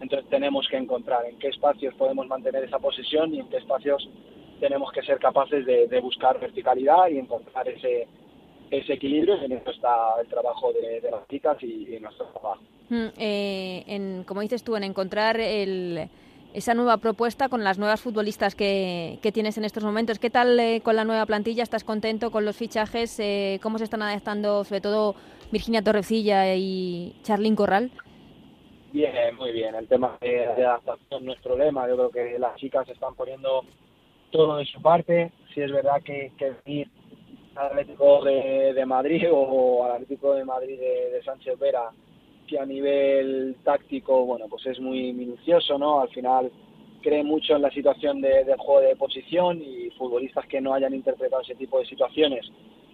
[0.00, 4.08] entonces tenemos que encontrar en qué espacios podemos mantener esa posesión y en qué espacios
[4.60, 8.06] tenemos que ser capaces de, de buscar verticalidad y encontrar ese,
[8.70, 9.36] ese equilibrio.
[9.40, 12.62] Y en eso está el trabajo de, de las chicas y, y nuestro trabajo.
[12.88, 16.08] Mm, eh, en, como dices tú, en encontrar el,
[16.54, 20.18] esa nueva propuesta con las nuevas futbolistas que, que tienes en estos momentos.
[20.18, 21.62] ¿Qué tal eh, con la nueva plantilla?
[21.62, 23.20] ¿Estás contento con los fichajes?
[23.20, 25.14] Eh, ¿Cómo se están adaptando, sobre todo
[25.52, 27.90] Virginia Torrecilla y Charlín Corral?
[28.90, 29.74] Bien, muy bien.
[29.74, 31.86] El tema de, de adaptación no es problema.
[31.86, 33.64] Yo creo que las chicas están poniendo
[34.30, 35.32] todo de su parte.
[35.54, 36.88] Si es verdad que, que ir
[37.56, 41.90] al Atlético de, de Madrid o al Atlético de Madrid de, de Sánchez Vera,
[42.46, 46.00] que a nivel táctico, bueno, pues es muy minucioso, ¿no?
[46.00, 46.50] Al final
[47.02, 50.94] cree mucho en la situación de, del juego de posición y futbolistas que no hayan
[50.94, 52.50] interpretado ese tipo de situaciones,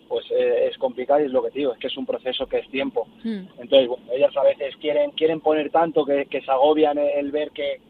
[0.09, 2.47] pues eh, es complicado y es lo que te digo, es que es un proceso
[2.47, 3.07] que es tiempo.
[3.25, 7.31] Entonces, bueno, ellas a veces quieren quieren poner tanto que, que se agobian el, el
[7.31, 7.81] ver que,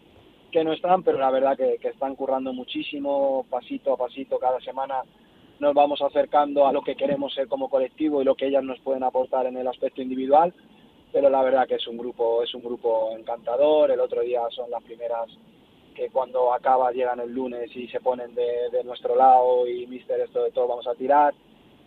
[0.54, 4.60] que no están, pero la verdad que, que están currando muchísimo, pasito a pasito, cada
[4.60, 5.02] semana
[5.58, 8.78] nos vamos acercando a lo que queremos ser como colectivo y lo que ellas nos
[8.78, 10.54] pueden aportar en el aspecto individual,
[11.12, 14.70] pero la verdad que es un grupo, es un grupo encantador, el otro día son
[14.70, 15.26] las primeras
[15.96, 20.20] que cuando acaba llegan el lunes y se ponen de, de nuestro lado y mister
[20.20, 21.34] esto de todo vamos a tirar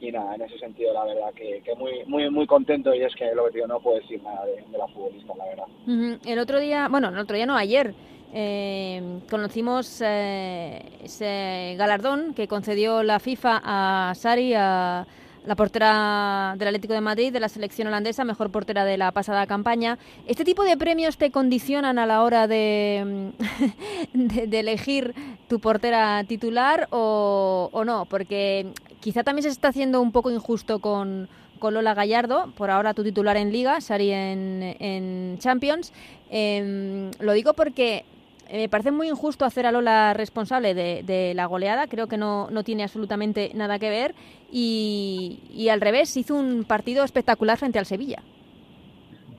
[0.01, 3.15] y nada, en ese sentido la verdad que, que muy muy muy contento y es
[3.15, 5.67] que lo que digo, no puedo decir nada de, de la futbolista, la verdad.
[5.87, 6.29] Ujú.
[6.29, 7.93] El otro día, bueno, el otro día no, ayer,
[8.33, 15.07] eh, conocimos eh, ese galardón que concedió la FIFA a Sari, a
[15.45, 19.47] la portera del Atlético de Madrid, de la selección holandesa, mejor portera de la pasada
[19.47, 19.97] campaña.
[20.25, 23.31] ¿Este tipo de premios te condicionan a la hora de,
[24.13, 25.15] de, de elegir
[25.47, 28.05] tu portera titular o, o no?
[28.05, 32.93] Porque quizá también se está haciendo un poco injusto con, con Lola Gallardo, por ahora
[32.93, 35.93] tu titular en Liga, Sari en, Champions.
[36.29, 38.03] Eh, lo digo porque
[38.51, 42.63] me parece muy injusto hacer a Lola responsable de, la goleada, creo que no, no,
[42.63, 44.15] tiene absolutamente nada que ver
[44.51, 48.21] y, al revés, hizo un partido espectacular frente al Sevilla.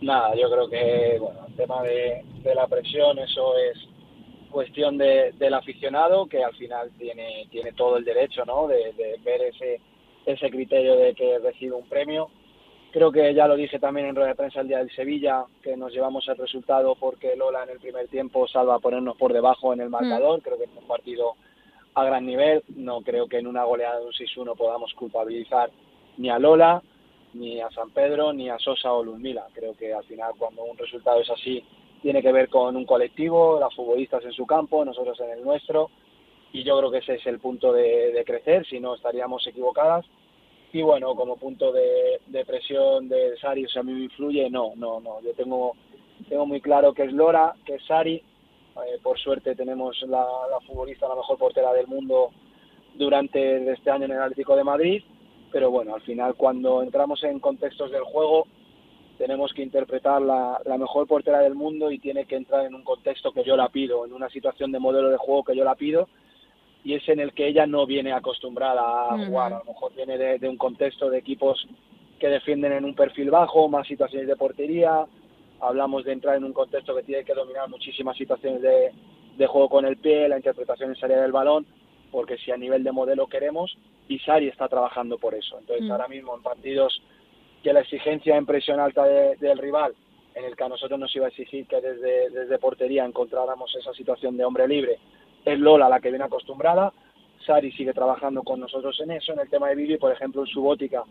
[0.01, 3.79] Nada, yo creo que bueno, el tema de, de la presión, eso es
[4.51, 8.69] cuestión de, del aficionado que al final tiene, tiene todo el derecho ¿no?
[8.69, 9.81] de, de ver ese,
[10.25, 12.31] ese criterio de que recibe un premio
[12.99, 15.77] Creo que ya lo dije también en rueda de prensa el día del Sevilla, que
[15.77, 19.73] nos llevamos el resultado porque Lola en el primer tiempo salva a ponernos por debajo
[19.73, 20.41] en el marcador.
[20.41, 20.43] Mm.
[20.43, 21.35] Creo que es un partido
[21.95, 22.65] a gran nivel.
[22.75, 25.71] No creo que en una goleada de un 6-1 podamos culpabilizar
[26.17, 26.83] ni a Lola,
[27.35, 29.47] ni a San Pedro, ni a Sosa o Ludmila.
[29.53, 31.63] Creo que al final cuando un resultado es así
[32.03, 35.89] tiene que ver con un colectivo, las futbolistas en su campo, nosotros en el nuestro.
[36.53, 40.05] Y yo creo que ese es el punto de, de crecer, si no estaríamos equivocadas
[40.73, 44.73] y bueno, como punto de, presión de Sari, o sea, a mí me influye, no,
[44.77, 45.75] no, no, yo tengo,
[46.29, 50.61] tengo muy claro que es Lora, que es Sari, eh, por suerte tenemos la, la,
[50.67, 52.31] futbolista, la mejor portera del mundo
[52.95, 55.03] durante este año en el Atlético de Madrid,
[55.51, 58.47] pero bueno, al final cuando entramos en contextos del juego
[59.17, 62.85] tenemos que interpretar la, la mejor portera del mundo y tiene que entrar en un
[62.85, 65.75] contexto que yo la pido, en una situación de modelo de juego que yo la
[65.75, 66.09] pido
[66.85, 69.27] y es en el que ella no viene acostumbrada a uh -huh.
[69.27, 69.53] jugar.
[69.53, 71.67] A lo mejor viene de, de, un contexto de equipos
[72.19, 75.07] que defienden en un perfil bajo, más situaciones de portería.
[75.61, 78.93] Hablamos de entrar en un contexto que tiene que dominar muchísimas situaciones de,
[79.37, 81.67] de juego con el pie, la interpretación en salida del balón,
[82.11, 83.77] porque si a nivel de modelo queremos,
[84.09, 85.59] y Sari está trabajando por eso.
[85.59, 85.93] Entonces, uh -huh.
[85.93, 87.03] ahora mismo en partidos
[87.63, 89.95] que la exigencia en presión alta de, del rival,
[90.35, 93.93] en el que a nosotros nos iba a exigir que desde, desde portería encontráramos esa
[93.93, 94.99] situación de hombre libre,
[95.45, 96.93] es Lola la que viene acostumbrada,
[97.45, 100.49] Sari sigue trabajando con nosotros en eso, en el tema de Vivi, por ejemplo, en
[100.49, 101.05] Subótica,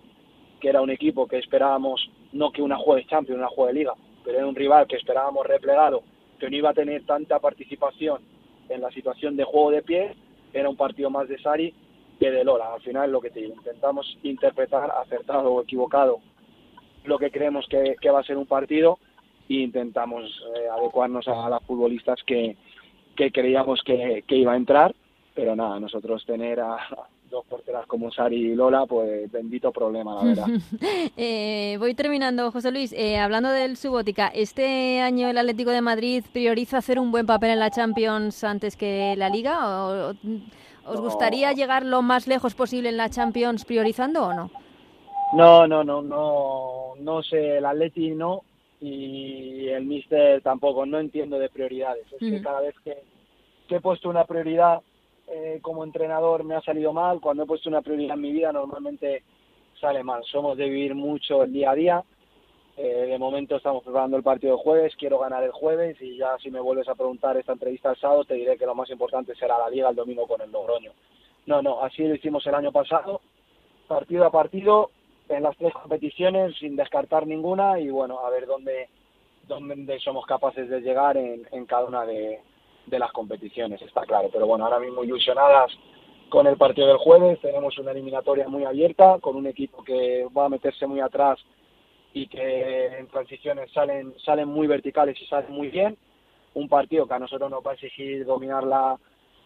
[0.60, 4.38] que era un equipo que esperábamos, no que una juegue Champions, una juegue Liga, pero
[4.38, 6.04] era un rival que esperábamos replegado,
[6.40, 8.22] que no iba a tener tanta participación
[8.70, 10.16] en la situación de juego de pie,
[10.54, 11.74] era un partido más de Sari
[12.20, 12.74] que de Lola.
[12.74, 16.20] Al final, lo que te digo, intentamos interpretar, acertado o equivocado,
[17.06, 19.00] lo que creemos que, que va a ser un partido
[19.50, 22.58] e intentamos eh, adecuarnos a las futbolistas que,
[23.18, 24.96] que creíamos que, que, iba a entrar,
[25.36, 26.78] pero nada, nosotros tener a
[27.30, 30.46] dos porteras como Sari y Lola, pues bendito problema, la verdad.
[31.18, 32.94] eh, voy terminando, José Luis.
[32.94, 37.50] Eh, hablando del Subótica, ¿este año el Atlético de Madrid prioriza hacer un buen papel
[37.50, 39.58] en la Champions antes que la Liga?
[39.86, 40.10] ¿O,
[40.86, 41.02] ¿Os No.
[41.02, 44.50] gustaría llegar lo más lejos posible en la Champions priorizando o no?
[45.34, 48.44] No, no, no, no, no sé, el Atleti no
[48.80, 52.06] y el Mister tampoco, no entiendo de prioridades.
[52.12, 52.44] Es que Ujú.
[52.44, 52.98] cada vez que,
[53.68, 54.82] que he puesto una prioridad
[55.28, 58.52] eh, como entrenador me ha salido mal, cuando he puesto una prioridad en mi vida
[58.52, 59.24] normalmente
[59.80, 60.24] sale mal.
[60.26, 62.04] Somos de vivir mucho el día a día.
[62.78, 66.38] Eh, de momento estamos preparando el partido de jueves, quiero ganar el jueves y ya
[66.38, 69.34] si me vuelves a preguntar esta entrevista el sábado te diré que lo más importante
[69.34, 70.92] será la liga el domingo con el Logroño.
[71.48, 73.22] No, no, así lo hicimos el año pasado,
[73.88, 74.92] partido a partido,
[75.30, 78.90] en las tres competiciones sin descartar ninguna y bueno, a ver dónde,
[79.48, 82.40] dónde somos capaces de llegar en, en cada una de,
[82.86, 84.30] de las competiciones, está claro.
[84.32, 85.72] Pero bueno, ahora mismo ilusionadas
[86.30, 90.46] con el partido del jueves, tenemos una eliminatoria muy abierta, con un equipo que va
[90.46, 91.40] a meterse muy atrás
[92.14, 95.98] y que en transiciones salen, salen muy verticales y salen muy bien.
[96.54, 98.98] Un partido que a nosotros nos va a exigir dominar la,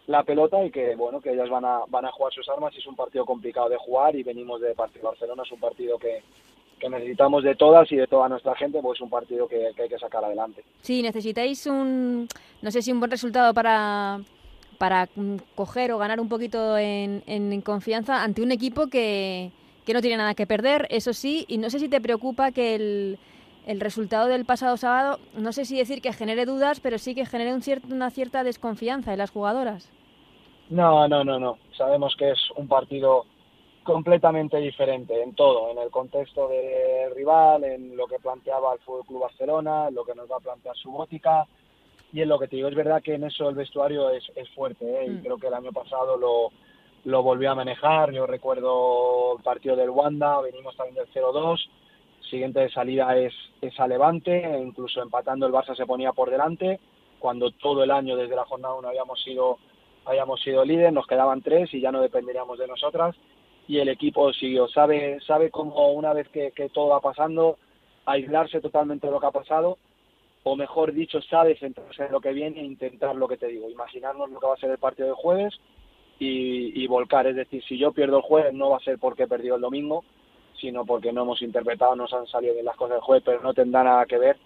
[0.07, 2.85] la pelota y que bueno que ellas van a van a jugar sus armas es
[2.87, 6.23] un partido complicado de jugar y venimos de partido Barcelona es un partido que,
[6.79, 9.83] que necesitamos de todas y de toda nuestra gente pues es un partido que, que
[9.83, 10.63] hay que sacar adelante.
[10.81, 12.27] Sí, necesitáis un,
[12.61, 14.19] no sé si un buen resultado para,
[14.77, 15.07] para
[15.55, 19.51] coger o ganar un poquito en, en confianza ante un equipo que,
[19.85, 22.75] que no tiene nada que perder, eso sí, y no sé si te preocupa que
[22.75, 23.19] el,
[23.67, 27.25] el resultado del pasado sábado, no sé si decir que genere dudas, pero sí que
[27.25, 29.89] genere un cier- una cierta desconfianza en las jugadoras.
[30.69, 33.25] no no no no sabemos que es un partido
[33.83, 39.05] completamente diferente en todo en el contexto del rival en lo que planteaba el Fútbol
[39.05, 41.45] Club Barcelona en lo que nos va a plantear su gótica
[42.13, 44.49] y en lo que te digo es verdad que en eso el vestuario es, es
[44.51, 45.05] fuerte ¿eh?
[45.07, 45.21] y Mm.
[45.23, 46.51] creo que el año pasado lo
[47.03, 48.11] lo volvió a manejar.
[48.11, 51.57] Yo recuerdo el partido del Wanda, venimos también del 0-2.
[52.31, 56.79] Siguiente de salida es, es a Levante, incluso empatando el Barça se ponía por delante,
[57.19, 59.57] cuando todo el año desde la jornada 1 habíamos sido,
[60.05, 63.17] habíamos sido líder, nos quedaban tres y ya no dependeríamos de nosotras.
[63.67, 67.57] Y el equipo siguió, sabe, sabe cómo una vez que, todo va pasando,
[68.05, 69.77] aislarse totalmente de lo que ha pasado,
[70.43, 73.69] o mejor dicho, sabe centrarse en lo que viene e intentar lo que te digo,
[73.69, 75.59] imaginarnos lo que va a ser el partido del jueves
[76.17, 77.27] y, y volcar.
[77.27, 79.61] Es decir, si yo pierdo el jueves no va a ser porque he perdido el
[79.61, 80.05] domingo,
[80.61, 83.53] sino porque no hemos interpretado, nos han salido bien las cosas del jueves, pero no
[83.53, 84.37] tendrá nada que ver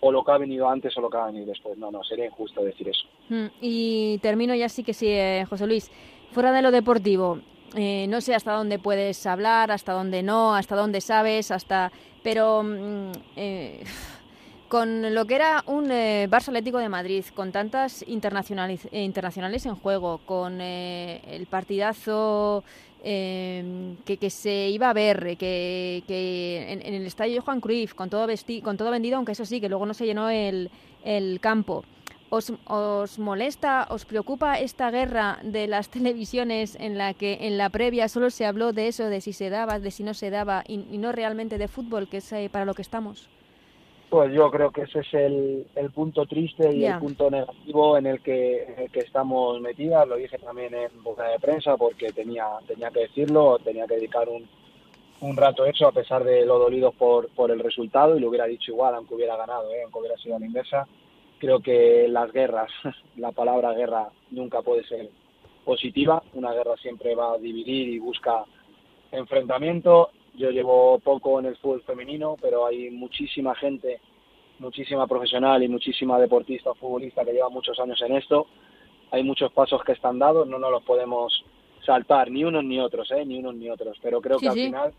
[0.00, 1.78] o lo que ha venido antes o lo que va a venir después.
[1.78, 3.06] No, no, sería injusto decir eso.
[3.28, 5.90] Mm, Y termino ya sí que sí, eh, José Luis.
[6.32, 7.38] Fuera de lo deportivo,
[7.76, 11.90] eh, no sé hasta dónde puedes hablar, hasta dónde no, hasta dónde sabes, hasta...
[12.22, 13.82] Pero mm, eh,
[14.72, 19.66] con lo que era un eh, Barça Atlético de Madrid, con tantas internacionales, eh, internacionales
[19.66, 22.64] en juego, con eh, el partidazo
[23.04, 27.92] eh, que, que se iba a ver, que, que en, en el estadio Juan Cruyff,
[27.92, 30.70] con todo, vesti con todo vendido, aunque eso sí, que luego no se llenó el,
[31.04, 31.84] el campo.
[32.30, 37.68] ¿Os, ¿Os molesta, os preocupa esta guerra de las televisiones en la que en la
[37.68, 40.64] previa solo se habló de eso, de si se daba, de si no se daba,
[40.66, 43.28] y, y no realmente de fútbol, que es eh, para lo que estamos?
[44.12, 48.04] Pues yo creo que ese es el, el punto triste y el punto negativo en
[48.04, 50.06] el que, en el que estamos metidas.
[50.06, 54.28] Lo dije también en boca de prensa porque tenía, tenía que decirlo, tenía que dedicar
[54.28, 54.46] un,
[55.22, 58.44] un rato eso a pesar de lo dolidos por, por el resultado y lo hubiera
[58.44, 59.80] dicho igual aunque hubiera ganado, ¿eh?
[59.82, 60.86] aunque hubiera sido a la inversa.
[61.38, 62.70] Creo que las guerras,
[63.16, 65.08] la palabra guerra nunca puede ser
[65.64, 66.22] positiva.
[66.34, 68.44] Una guerra siempre va a dividir y busca
[69.10, 70.10] enfrentamiento.
[70.34, 74.00] Yo llevo poco en el fútbol femenino, pero hay muchísima gente,
[74.58, 78.46] muchísima profesional y muchísima deportista o futbolista que lleva muchos años en esto.
[79.10, 81.44] Hay muchos pasos que están dados, no nos los podemos
[81.84, 83.24] saltar, ni unos ni otros, ¿eh?
[83.26, 83.98] ni unos ni otros.
[84.02, 84.64] Pero creo Sí, que al sí.
[84.66, 84.92] final,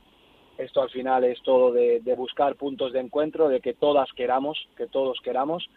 [0.59, 4.67] esto al final es todo de, de buscar puntos de encuentro, de que todas queramos,
[4.77, 5.67] que todos queramos,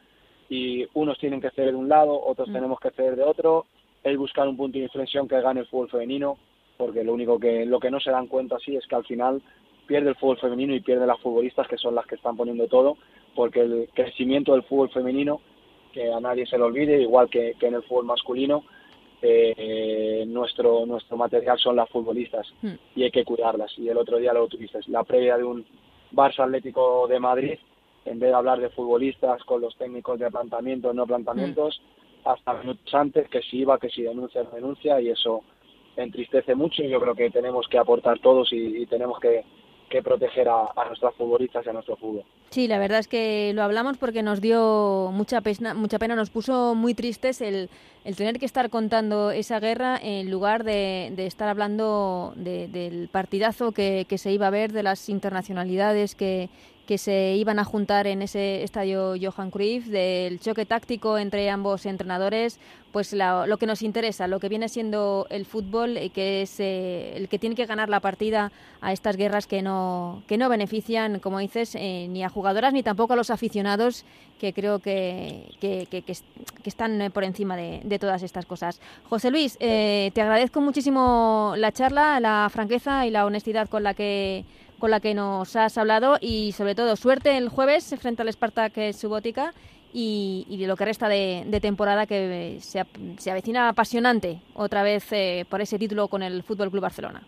[0.50, 2.52] y unos tienen que ceder de un lado, otros Mm.
[2.52, 3.64] tenemos que ceder de otro,
[4.04, 6.36] es buscar un punto de inflexión que gane el fútbol femenino,
[6.76, 9.42] porque lo único que lo que no se dan cuenta así es que al final
[9.86, 12.96] pierde el fútbol femenino y pierde las futbolistas que son las que están poniendo todo,
[13.34, 15.40] porque el crecimiento del fútbol femenino,
[15.92, 18.64] que a nadie se le olvide, igual que, que en el fútbol masculino,
[19.22, 22.74] eh, nuestro nuestro material son las futbolistas Mm.
[22.96, 23.72] y hay que cuidarlas.
[23.78, 25.64] Y el otro día lo tuviste, la previa de un
[26.12, 27.58] Barça Atlético de Madrid,
[28.04, 31.80] en vez de hablar de futbolistas con los técnicos de planteamientos, no planteamientos,
[32.24, 35.42] hasta minutos antes, que si iba, que si denuncia, denuncia, y eso
[35.96, 39.44] entristece mucho y yo creo que tenemos que aportar todos y, tenemos que,
[39.88, 42.24] que proteger a, a nuestras futbolistas y a nuestro fútbol.
[42.50, 46.30] Sí, la verdad es que lo hablamos porque nos dio mucha pena, mucha pena nos
[46.30, 47.68] puso muy tristes el,
[48.04, 53.08] el tener que estar contando esa guerra en lugar de, de estar hablando de- del
[53.08, 56.48] partidazo que, que se iba a ver, de las internacionalidades que,
[56.86, 61.84] que se iban a juntar en ese estadio Johan Cruyff, del choque táctico entre ambos
[61.84, 62.60] entrenadores,
[62.92, 66.60] pues la- lo que nos interesa, lo que viene siendo el fútbol, eh, que es
[66.60, 70.48] eh, el que tiene que ganar la partida a estas guerras que no, que no
[70.48, 74.04] benefician, como dices, eh, ni a jugadoras ni tampoco a los aficionados,
[74.38, 76.24] que creo que, que, que- que es-
[76.62, 78.78] que están eh, por encima de, todas estas cosas.
[79.08, 83.94] José Luis, eh, te agradezco muchísimo la charla, la franqueza y la honestidad con la
[83.94, 84.44] que
[84.78, 88.76] con la que nos has hablado y sobre todo suerte el jueves frente al Spartak
[88.76, 89.54] eh, Subotica
[89.94, 92.84] y, y lo que resta de, temporada que se,
[93.16, 97.22] se avecina apasionante otra vez eh, por ese título con el Fútbol Club Barcelona.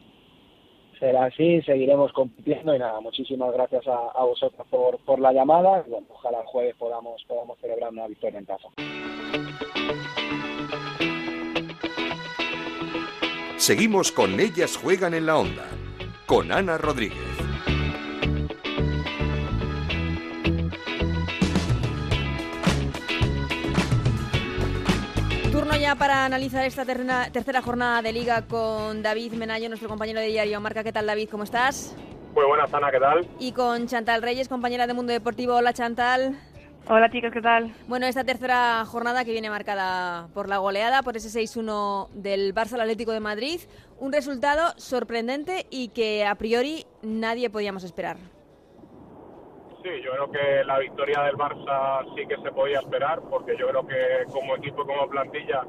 [0.98, 5.84] Será así, seguiremos compitiendo y nada, muchísimas gracias a, a vosotros por, por la llamada
[5.88, 8.68] bueno, ojalá el jueves podamos, podamos celebrar una victoria en casa.
[13.56, 15.66] Seguimos con Ellas Juegan en la Onda,
[16.26, 17.47] con Ana Rodríguez.
[25.68, 30.18] Turno ya para analizar esta terna- tercera jornada de liga con David Menayo, nuestro compañero
[30.18, 30.82] de diario Marca.
[30.82, 31.28] ¿Qué tal David?
[31.30, 31.94] ¿Cómo estás?
[32.34, 33.28] Muy buenas, Ana, ¿qué tal?
[33.38, 35.56] Y con Chantal Reyes, compañera de Mundo Deportivo.
[35.56, 36.38] Hola Chantal.
[36.88, 37.70] Hola chicos, ¿qué tal?
[37.86, 42.72] Bueno, esta tercera jornada que viene marcada por la goleada, por ese 6-1 del Barça
[42.72, 43.60] al Atlético de Madrid,
[43.98, 48.16] un resultado sorprendente y que a priori nadie podíamos esperar.
[49.88, 53.68] Sí, yo creo que la victoria del Barça sí que se podía esperar, porque yo
[53.68, 55.62] creo que como equipo, como plantilla,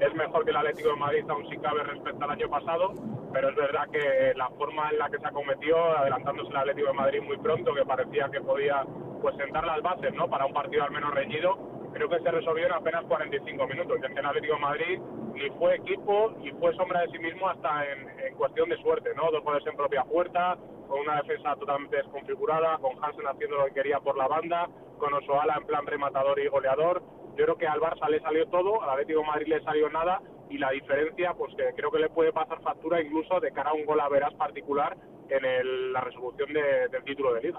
[0.00, 2.94] es mejor que el Atlético de Madrid, aún si cabe respecto al año pasado,
[3.34, 6.94] pero es verdad que la forma en la que se acometió, adelantándose el Atlético de
[6.94, 8.82] Madrid muy pronto, que parecía que podía
[9.20, 10.26] pues sentar las bases ¿no?
[10.26, 11.58] para un partido al menos reñido,
[11.92, 13.98] creo que se resolvió en apenas 45 minutos.
[14.00, 15.00] Que el Atlético de Madrid
[15.34, 19.10] ni fue equipo ni fue sombra de sí mismo hasta en, en cuestión de suerte,
[19.14, 19.30] ¿no?
[19.30, 20.56] Dos goles en propia puerta,
[20.88, 24.68] con una defensa totalmente desconfigurada, con Hansen haciendo lo que quería por la banda,
[24.98, 27.02] con Osoala en plan rematador y goleador.
[27.36, 30.22] Yo creo que al Barça le salió todo, al Atlético de Madrid le salió nada
[30.48, 33.74] y la diferencia, pues que creo que le puede pasar factura incluso de cara a
[33.74, 34.96] un gol a veras particular
[35.28, 37.58] en el- la resolución de- del título de liga.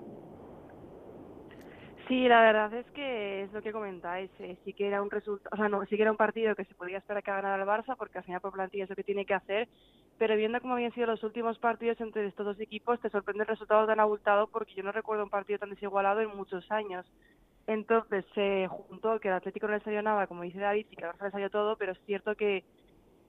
[2.07, 4.31] Sí, la verdad es que es lo que comentáis.
[4.39, 6.63] eh, sí que era un resultado, o sea, no, sí que era un partido que
[6.65, 9.03] se podía esperar que ganara el Barça, porque al final por plantilla es lo que
[9.03, 9.67] tiene que hacer.
[10.17, 13.49] Pero viendo cómo habían sido los últimos partidos entre estos dos equipos, te sorprende el
[13.49, 17.05] resultado tan abultado, porque yo no recuerdo un partido tan desigualado en muchos años.
[17.67, 21.05] Entonces se juntó que el Atlético no le salió nada, como dice David, y que
[21.05, 22.63] al Barça le salió todo, pero es cierto que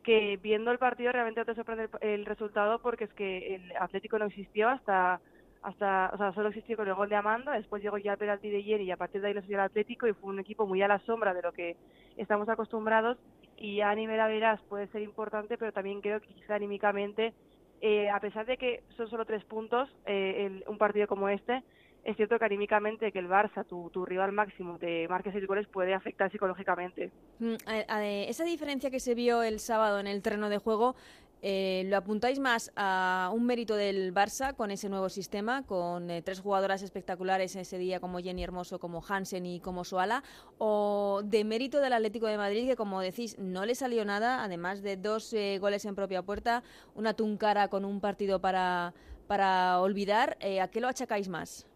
[0.04, 3.72] que viendo el partido realmente no te sorprende el, el resultado porque es que el
[3.78, 5.20] Atlético no existió hasta
[5.62, 8.48] hasta o sea solo existió con el gol de Amanda después llegó ya el penalti
[8.50, 10.66] de Jenny y a partir de ahí lo subió el Atlético y fue un equipo
[10.66, 11.76] muy a la sombra de lo que
[12.16, 13.18] estamos acostumbrados
[13.56, 17.34] y ya a nivel a veras puede ser importante pero también creo que quizá anímicamente
[17.80, 21.62] eh, a pesar de que son solo tres puntos eh, el- un partido como este
[22.04, 25.66] es cierto que anímicamente que el Barça, tu, tu rival máximo, te marque seis goles
[25.68, 27.10] puede afectar psicológicamente.
[27.40, 30.94] Mm, esa diferencia que se vio el sábado en el terreno de juego,
[31.40, 36.22] eh, ¿lo apuntáis más a un mérito del Barça con ese nuevo sistema, con eh,
[36.22, 40.24] tres jugadoras espectaculares ese día como Jenny Hermoso, como Hansen y como Soala,
[40.58, 44.82] o de mérito del Atlético de Madrid que, como decís, no le salió nada, además
[44.82, 46.62] de dos eh, goles en propia puerta,
[46.94, 48.92] una tuncara con un partido para,
[49.28, 51.68] para olvidar, eh, ¿a qué lo achacáis más?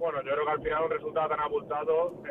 [0.00, 2.22] Bueno, yo creo que al final un resultado tan abultado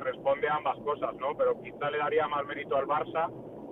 [0.00, 1.36] responde a ambas cosas, ¿no?
[1.36, 3.30] Pero quizá le daría más mérito al Barça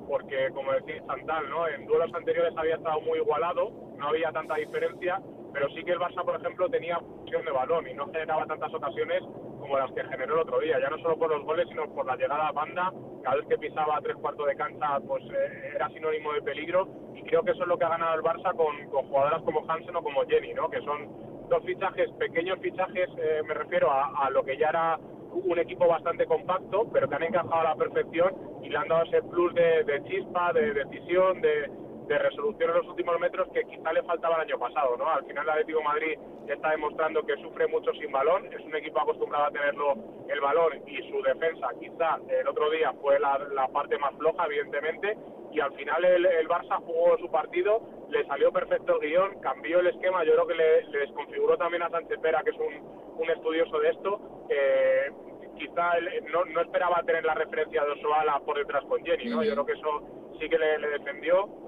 [0.09, 1.67] porque, como decía Chantal, ¿no?
[1.69, 5.21] En duelos anteriores había estado muy igualado, no había tanta diferencia,
[5.53, 8.73] pero sí que el Barça, por ejemplo, tenía posición de balón y no generaba tantas
[8.75, 9.23] ocasiones
[9.61, 12.05] como las que generó el otro día, ya no solo por los goles, sino por
[12.07, 15.89] la llegada a banda, cada vez que pisaba tres cuartos de cancha, pues eh, era
[15.91, 18.75] sinónimo de peligro, y creo que eso es lo que ha ganado el Barça con,
[18.91, 20.69] con jugadoras como Hansen o como Jenny, ¿no?
[20.69, 24.99] Que son dos fichajes, pequeños fichajes, eh, me refiero a, a lo que ya era
[25.33, 29.05] un equipo bastante compacto, pero que han encajado a la perfección y le han dado
[29.05, 31.71] ese plus de, de chispa, de decisión, de,
[32.07, 35.09] de resolución en los últimos metros que quizá le faltaba el año pasado, ¿no?
[35.09, 38.75] Al final el Atlético de Madrid está demostrando que sufre mucho sin balón, es un
[38.75, 39.95] equipo acostumbrado a tenerlo
[40.29, 44.47] el balón y su defensa quizá el otro día fue la, la parte más floja,
[44.47, 45.17] evidentemente,
[45.53, 49.81] y al final el, el Barça jugó su partido, le salió perfecto el guion, cambió
[49.81, 53.21] el esquema, yo creo que le, le desconfiguró también a Sánchez Pera, que es un,
[53.21, 55.13] un estudioso de esto, eh,
[55.57, 59.45] quizá él no, no esperaba tener la referencia de Osoala por detrás con Jenny, ¿no?
[59.45, 60.03] Yo creo que eso
[60.41, 61.62] sí que le, le defendió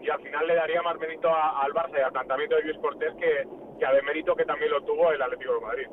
[0.00, 2.78] y al final le daría más mérito a- al Barça y al planteamiento de Luis
[2.78, 3.46] Cortés que,
[3.78, 5.86] que a de mérito que también lo tuvo el Atlético de Madrid.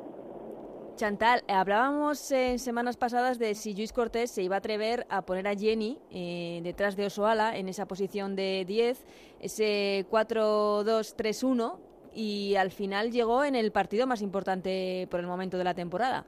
[0.96, 5.22] Chantal, eh, hablábamos en semanas pasadas de si Luis Cortés se iba a atrever a
[5.22, 9.06] poner a Jenny eh, detrás de Osoala en esa posición de 10,
[9.40, 11.78] ese 4-2-3-1,
[12.14, 16.24] y al final llegó en el partido más importante por el momento de la temporada.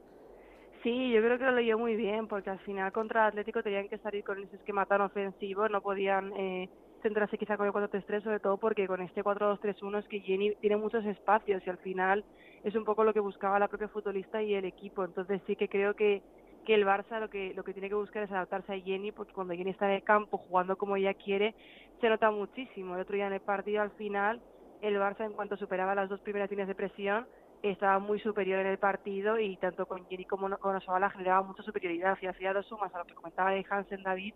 [0.84, 3.98] Sí, yo creo que lo leyó muy bien, porque al final contra Atlético tenían que
[3.98, 6.68] salir con ese esquema tan ofensivo, no podían eh,
[7.02, 10.76] centrarse quizá con el 4-3-3, sobre todo porque con este 4-2-3-1 es que Jenny tiene
[10.76, 12.24] muchos espacios y al final
[12.64, 15.04] es un poco lo que buscaba la propia futbolista y el equipo.
[15.04, 16.22] Entonces sí que creo que,
[16.64, 19.32] que el Barça lo que, lo que tiene que buscar es adaptarse a Jenny, porque
[19.32, 21.54] cuando Jenny está en el campo jugando como ella quiere,
[22.00, 22.94] se nota muchísimo.
[22.94, 24.40] El otro día en el partido al final,
[24.82, 27.26] el Barça en cuanto superaba las dos primeras líneas de presión,
[27.62, 31.62] estaba muy superior en el partido y tanto con Jenny como con Osoala generaba mucha
[31.62, 34.32] superioridad y hacía dos sumas a lo que comentaba de Hansen David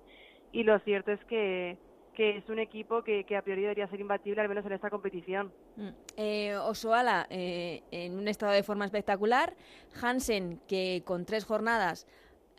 [0.54, 1.76] y lo cierto es que,
[2.14, 4.90] que es un equipo que, que a priori debería ser imbatible al menos en esta
[4.90, 5.52] competición.
[5.76, 5.88] Mm.
[6.16, 9.54] Eh, Osoala eh, en un estado de forma espectacular.
[10.00, 12.06] Hansen, que con tres jornadas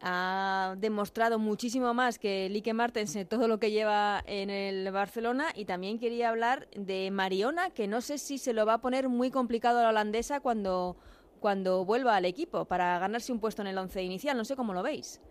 [0.02, 5.48] ha demostrado muchísimo más que Lique Martens en todo lo que lleva en el Barcelona.
[5.56, 9.10] Y también quería hablar de Mariona, que no sé si se lo va a poner
[9.10, 10.98] muy complicado a la holandesa cuando,
[11.40, 14.36] cuando vuelva al equipo para ganarse un puesto en el once inicial.
[14.38, 15.22] No sé cómo lo veis.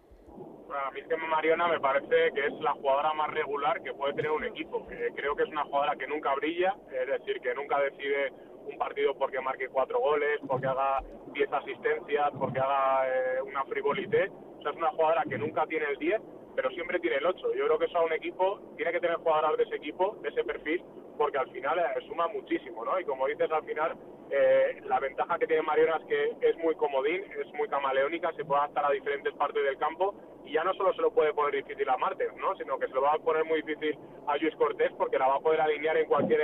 [0.74, 4.14] A mí es que Mariona me parece que es la jugadora más regular que puede
[4.14, 4.84] tener un equipo.
[5.14, 8.32] creo que es una jugadora que nunca brilla, es decir, que nunca decide
[8.66, 11.00] un partido porque marque cuatro goles, porque haga
[11.32, 14.30] diez asistencias, porque haga eh, una frivolité.
[14.58, 16.20] O sea, es una jugadora que nunca tiene el 10,
[16.56, 17.54] pero siempre tiene el 8.
[17.54, 20.30] Yo creo que eso a un equipo tiene que tener jugadoras de ese equipo, de
[20.30, 20.82] ese perfil,
[21.16, 22.98] porque al final eh, suma muchísimo, ¿no?
[22.98, 23.96] Y como dices, al final
[24.30, 28.44] eh, la ventaja que tiene Mariona es que es muy comodín, es muy camaleónica, se
[28.44, 30.14] puede adaptar a diferentes partes del campo
[30.44, 32.54] y ya no solo se lo puede poner difícil a Martens, ¿no?
[32.56, 35.36] Sino que se lo va a poner muy difícil a Luis Cortés porque la va
[35.36, 36.40] a poder alinear en cualquier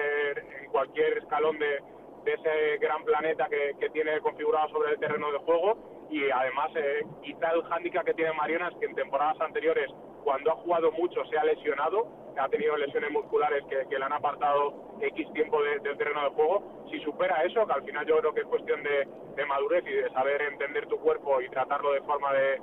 [0.62, 1.78] en cualquier escalón de,
[2.26, 7.02] ese gran planeta que, que tiene configurado sobre el terreno de juego y además eh,
[7.22, 9.90] quizá el hándicap que tiene Mariona es que en temporadas anteriores
[10.22, 12.06] cuando ha jugado mucho se ha lesionado,
[12.38, 16.30] ha tenido lesiones musculares que, que le han apartado X tiempo de- del terreno de
[16.30, 16.84] juego.
[16.90, 19.92] Si supera eso, que al final yo creo que es cuestión de, de madurez y
[19.92, 22.60] de saber entender tu cuerpo y tratarlo de forma de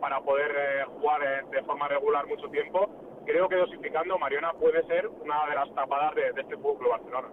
[0.00, 2.88] para poder eh, jugar eh, de forma regular mucho tiempo,
[3.26, 7.28] creo que dosificando Mariona puede ser una de las tapadas de, de este Fútbol Barcelona.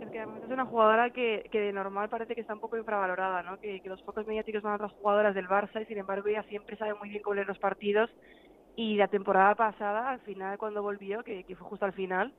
[0.00, 2.76] Es que además es una jugadora que, que de normal parece que está un poco
[2.76, 3.58] infravalorada, ¿no?
[3.58, 6.42] Que, que los focos mediáticos van a otras jugadoras del Barça y sin embargo ella
[6.44, 8.10] siempre sabe muy bien cómo leer los partidos
[8.76, 12.34] y la temporada pasada, al final cuando volvió, que, que fue justo al final,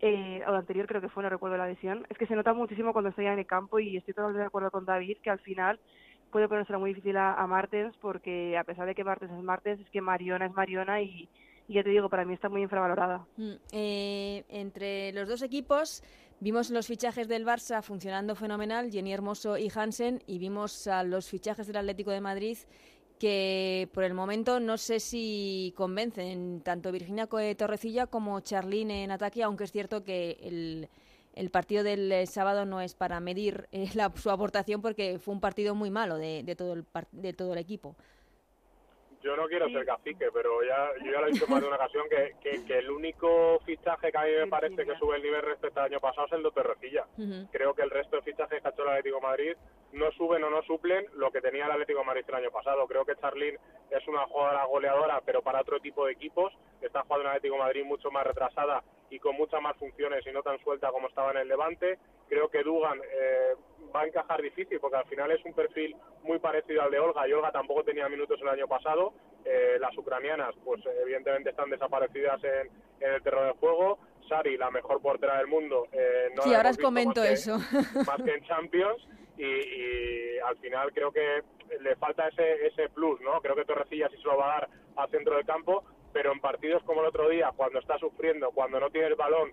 [0.00, 2.52] eh, o la anterior creo que fue, no recuerdo la lesión, es que se nota
[2.52, 5.30] muchísimo cuando está ya en el campo y estoy totalmente de acuerdo con David que
[5.30, 5.80] al final
[6.30, 9.90] puede ponérsela muy difícil a, Martens porque a pesar de que Martens es Martens, es
[9.90, 11.28] que Mariona es Mariona y,
[11.68, 13.26] ya te digo, para mí está muy infravalorada.
[13.36, 16.02] Mm, eh, entre los dos equipos
[16.40, 21.28] vimos los fichajes del Barça funcionando fenomenal, Jenny Hermoso y Hansen, y vimos a los
[21.28, 22.58] fichajes del Atlético de Madrid
[23.18, 29.42] que por el momento no sé si convencen tanto Virginia Torrecilla como Charlene en ataque,
[29.42, 30.88] aunque es cierto que el,
[31.38, 35.34] el partido del eh, sábado no es para medir eh, la- su aportación porque fue
[35.34, 37.94] un partido muy malo de, de todo, el, de todo el equipo.
[39.20, 41.74] Yo no quiero ser cacique, pero ya, yo ya lo he dicho más de una
[41.76, 45.22] ocasión que, que, que el único fichaje que a mí me parece que sube el
[45.24, 47.04] nivel respecto al año pasado es el de Torrecilla.
[47.50, 49.52] Creo que el resto de fichajes que ha hecho el Atlético de Madrid
[49.92, 52.86] no suben o no suplen lo que tenía el Atlético de Madrid el año pasado.
[52.86, 53.56] Creo que Charlín
[53.90, 56.52] es una jugadora goleadora, pero para otro tipo de equipos.
[56.80, 60.26] Está jugando en el Atlético de Madrid mucho más retrasada y con muchas más funciones
[60.26, 61.98] y no tan suelta como estaba en el Levante.
[62.28, 63.54] Creo que Dugan eh,
[63.94, 67.26] va a encajar difícil porque al final es un perfil muy parecido al de Olga
[67.26, 69.12] y Olga tampoco tenía minutos el año pasado.
[69.44, 72.68] Eh, las ucranianas, pues evidentemente están desaparecidas en,
[73.00, 73.98] en el terreno de juego.
[74.28, 77.56] Sari, la mejor portera del mundo, eh, no sí, ahora os comento más que- eso.
[78.06, 81.42] más que en Champions y, y al final creo que
[81.80, 83.40] le falta ese ese plus, ¿no?
[83.40, 85.82] Creo que Torrecilla sí se lo va a dar al centro del campo,
[86.12, 89.52] pero en partidos como el otro día, cuando está sufriendo, cuando no tiene el balón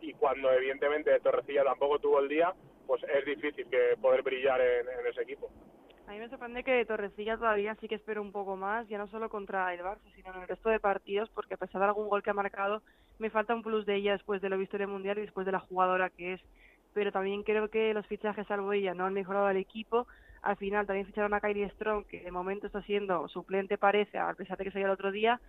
[0.00, 2.54] y cuando evidentemente Torrecilla tampoco tuvo el día,
[2.86, 5.50] pues es difícil que poder brillar en, ese equipo.
[6.06, 9.08] A mí me sorprende que Torrecilla todavía sí que espero un poco más, ya no
[9.08, 12.08] solo contra el Barça, sino en el resto de partidos, porque a pesar de algún
[12.08, 12.82] gol que ha marcado,
[13.18, 15.46] me falta un plus de ella después de lo visto en el Mundial y después
[15.46, 16.40] de la jugadora que es.
[16.94, 20.06] Pero también creo que los fichajes, salvo ella, no han mejorado al equipo.
[20.42, 24.32] Al final también ficharon a Kylie Strong, que de momento está siendo suplente, parece, a
[24.34, 25.40] pesar de que salió el otro día.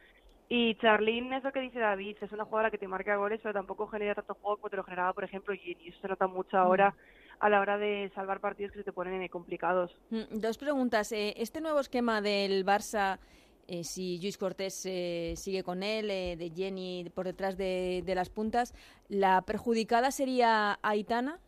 [0.49, 3.53] Y Charlene, es lo que dice David, es una jugadora que te marca goles, pero
[3.53, 5.89] tampoco genera tanto juego como te lo generaba, por ejemplo, Jenny.
[5.89, 6.95] Eso se nota mucho ahora
[7.39, 9.91] a la hora de salvar partidos que se te ponen complicados.
[10.09, 11.11] Mm, Dos preguntas.
[11.11, 13.19] Eh, Este nuevo esquema del Barça,
[13.67, 18.15] eh, si Luis Cortés eh, sigue con él, eh, de Jenny por detrás de, de
[18.15, 18.73] las puntas,
[19.09, 21.39] ¿la perjudicada sería Aitana?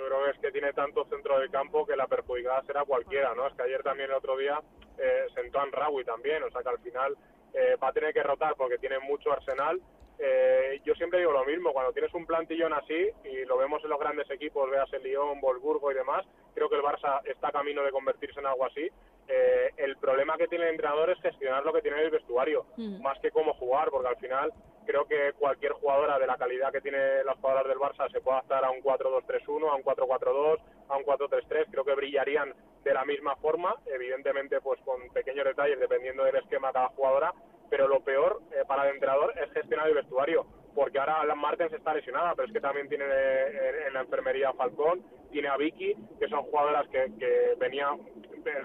[0.00, 3.34] Yo creo que es que tiene tanto centro del campo que la perjudicada será cualquiera,
[3.34, 3.46] ¿no?
[3.46, 4.58] Es que ayer también el otro día
[4.96, 7.14] eh, sentó a Rawi también, o sea que al final
[7.52, 9.78] eh, va a tener que rotar porque tiene mucho arsenal.
[10.18, 13.90] Eh, yo siempre digo lo mismo, cuando tienes un plantillón así, y lo vemos en
[13.90, 16.24] los grandes equipos, veas el Lyon, Wolfsburgo y demás,
[16.54, 18.88] creo que el Barça está camino de convertirse en algo así.
[19.28, 22.64] Eh, el problema que tiene el entrenador es gestionar lo que tiene en el vestuario,
[22.78, 23.02] Mm.
[23.02, 24.50] más que cómo jugar, porque al final
[24.86, 28.38] creo que cualquier jugadora de la calidad que tiene las jugadoras del Barça se puede
[28.38, 30.58] adaptar a un 4-2-3-1, a un 4-4-2,
[30.88, 32.54] a un 4-3-3, creo que brillarían
[32.84, 37.32] de la misma forma, evidentemente pues con pequeños detalles dependiendo del esquema de cada jugadora,
[37.68, 41.72] pero lo peor eh, para el entrenador es gestionar el vestuario, porque ahora Alan Martens
[41.72, 45.56] está lesionada, pero es que también tiene eh, en, en la enfermería Falcón, tiene a
[45.56, 48.00] Vicky, que son jugadoras que, que venían,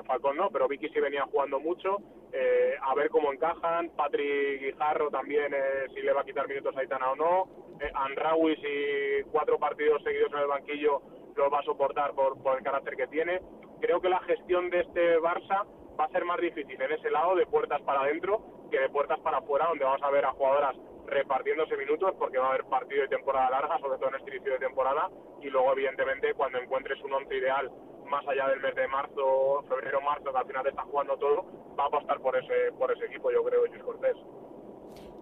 [0.05, 1.97] Falcón no, pero Vicky sí venía jugando mucho,
[2.31, 6.75] eh, a ver cómo encajan, Patrick Guijarro también, eh, si le va a quitar minutos
[6.75, 7.47] a Aitana o no,
[7.79, 11.01] eh, Anraoui si cuatro partidos seguidos en el banquillo
[11.35, 13.41] lo va a soportar por, por el carácter que tiene.
[13.81, 15.65] Creo que la gestión de este Barça
[15.99, 19.19] va a ser más difícil en ese lado de puertas para adentro que de puertas
[19.19, 20.75] para afuera, donde vamos a ver a jugadoras
[21.07, 24.53] repartiéndose minutos porque va a haber partido de temporada larga, sobre todo en este inicio
[24.53, 25.09] de temporada,
[25.41, 27.71] y luego evidentemente cuando encuentres un once ideal
[28.09, 31.45] más allá del mes de marzo, febrero, marzo, que al final está jugando todo,
[31.77, 34.15] va a apostar por ese, por ese equipo, yo creo, Luis Cortés.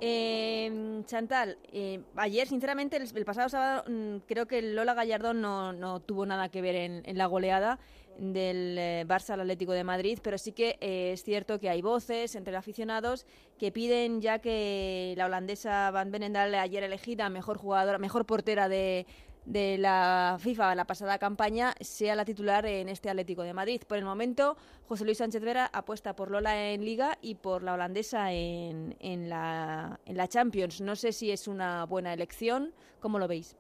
[0.02, 5.72] Eh, Chantal, eh, ayer, sinceramente, el, el pasado sábado, mm, creo que Lola Gallardón no,
[5.72, 7.80] no tuvo nada que ver en, en la goleada
[8.18, 11.82] del eh, Barça al Atlético de Madrid, pero sí que eh, es cierto que hay
[11.82, 13.26] voces entre los aficionados
[13.58, 19.06] que piden ya que la holandesa Van Benendal, ayer elegida mejor jugadora, mejor portera de,
[19.46, 23.82] de la FIFA la pasada campaña sea la titular en este Atlético de Madrid.
[23.88, 24.56] Por el momento,
[24.88, 29.30] José Luis Sánchez Vera apuesta por Lola en Liga y por la holandesa en, en,
[29.30, 30.82] la, Champions.
[30.82, 32.74] No sé si es una buena elección.
[33.00, 33.58] ¿Cómo lo veis?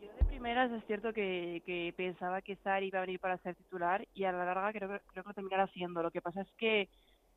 [0.00, 4.08] de primeras es cierto que, que pensaba que Sari iba a venir para ser titular
[4.14, 6.02] y a la larga creo, creo que terminará siendo.
[6.02, 6.88] Lo que pasa es que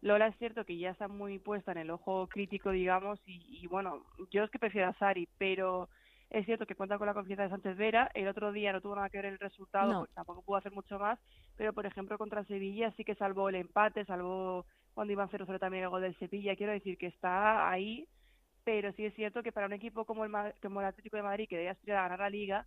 [0.01, 3.67] Lola es cierto que ya está muy puesta en el ojo crítico, digamos, y, y
[3.67, 5.89] bueno, yo es que prefiero a Sari, pero
[6.29, 8.09] es cierto que cuenta con la confianza de Sánchez Vera.
[8.13, 9.99] El otro día no tuvo nada que ver el resultado, No.
[9.99, 11.19] porque tampoco pudo hacer mucho más,
[11.55, 15.83] pero por ejemplo contra Sevilla sí que salvó el empate, salvó cuando iban 0-0 también
[15.83, 16.55] el gol del Sevilla.
[16.55, 18.07] Quiero decir que está ahí,
[18.63, 21.47] pero sí es cierto que para un equipo como el, como el Atlético de Madrid,
[21.47, 22.65] que debe aspirar a ganar la Liga,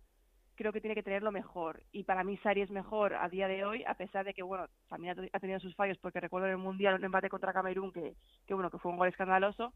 [0.55, 1.83] creo que tiene que tener lo mejor.
[1.91, 4.67] Y para mí Sari es mejor a día de hoy, a pesar de que, bueno,
[4.89, 8.13] también ha tenido sus fallos, porque recuerdo en el Mundial un empate contra Camerún, que,
[8.45, 9.73] que bueno, que fue un gol escandaloso,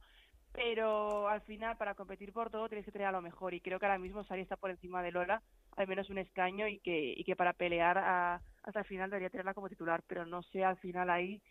[0.53, 3.79] pero al final para competir por todo tienes que tener a lo mejor y creo
[3.79, 5.41] que ahora mismo Sari está por encima de Lola,
[5.75, 9.29] al menos un escaño y que, y que para pelear a- hasta el final debería
[9.31, 11.41] tenerla como titular, pero no sé al final ahí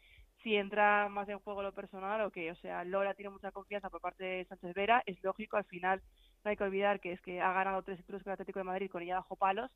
[0.42, 2.50] si entra más en juego lo personal o qué.
[2.50, 6.02] O sea, Lola tiene mucha confianza por parte de Sánchez Vera, es lógico, al final
[6.44, 8.64] no hay que olvidar que es que ha ganado tres títulos con el Atlético de
[8.64, 9.70] Madrid con ella bajo palos,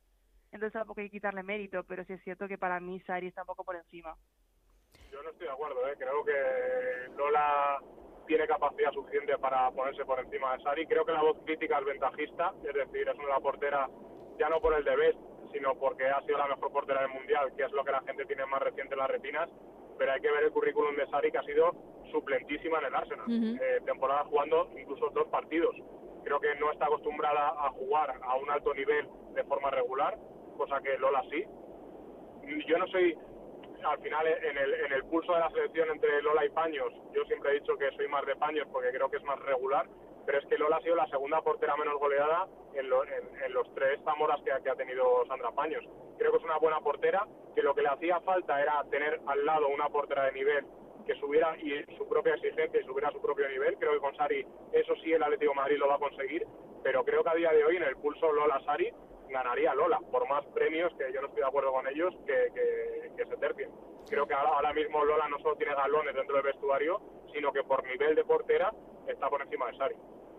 [0.52, 3.42] entonces tampoco hay que quitarle mérito, pero sí es cierto que para mí Sari está
[3.42, 4.16] un poco por encima.
[5.10, 5.94] Yo no estoy de acuerdo, ¿eh?
[5.98, 7.80] creo que Lola
[8.26, 10.86] tiene capacidad suficiente para ponerse por encima de Sari.
[10.86, 13.88] Creo que la voz crítica es ventajista, es decir, es una portera
[14.38, 15.18] ya no por el de Best,
[15.52, 18.26] sino porque ha sido la mejor portera del Mundial, que es lo que la gente
[18.26, 19.48] tiene más reciente en las retinas,
[19.98, 21.72] pero hay que ver el currículum de Sari, que ha sido
[22.10, 23.26] suplentísima en el Arsenal.
[23.26, 23.62] Ujú.
[23.62, 25.74] Eh, temporada jugando incluso dos partidos.
[26.24, 30.18] Creo que no está acostumbrada a jugar a un alto nivel de forma regular,
[30.56, 31.44] cosa que Lola sí.
[32.66, 33.16] Yo no soy,
[33.84, 37.24] al final, en el, en el pulso de la selección entre Lola y Paños, yo
[37.24, 39.86] siempre he dicho que soy más de Paños porque creo que es más regular,
[40.24, 43.72] pero es que Lola ha sido la segunda portera menos goleada en, lo- en- los
[43.74, 45.84] tres Zamoras que, ha- que ha tenido Sandra Paños.
[46.18, 49.44] Creo que es una buena portera, que lo que le hacía falta era tener al
[49.46, 50.66] lado una portera de nivel
[51.06, 53.76] que subiera y su propia exigencia y subiera su propio nivel.
[53.78, 56.44] Creo que con Sari eso sí el Atlético Madrid lo va a conseguir,
[56.82, 58.92] pero creo que a día de hoy en el pulso Lola Sari
[59.28, 62.95] ganaría Lola, por más premios que yo no estoy de acuerdo con ellos que, que,
[63.16, 63.70] que se tercien.
[64.08, 67.00] Creo que ahora, ahora mismo Lola no solo tiene galones dentro del vestuario,
[67.32, 68.72] sino que por nivel de portera
[69.06, 69.96] está por encima de Sari.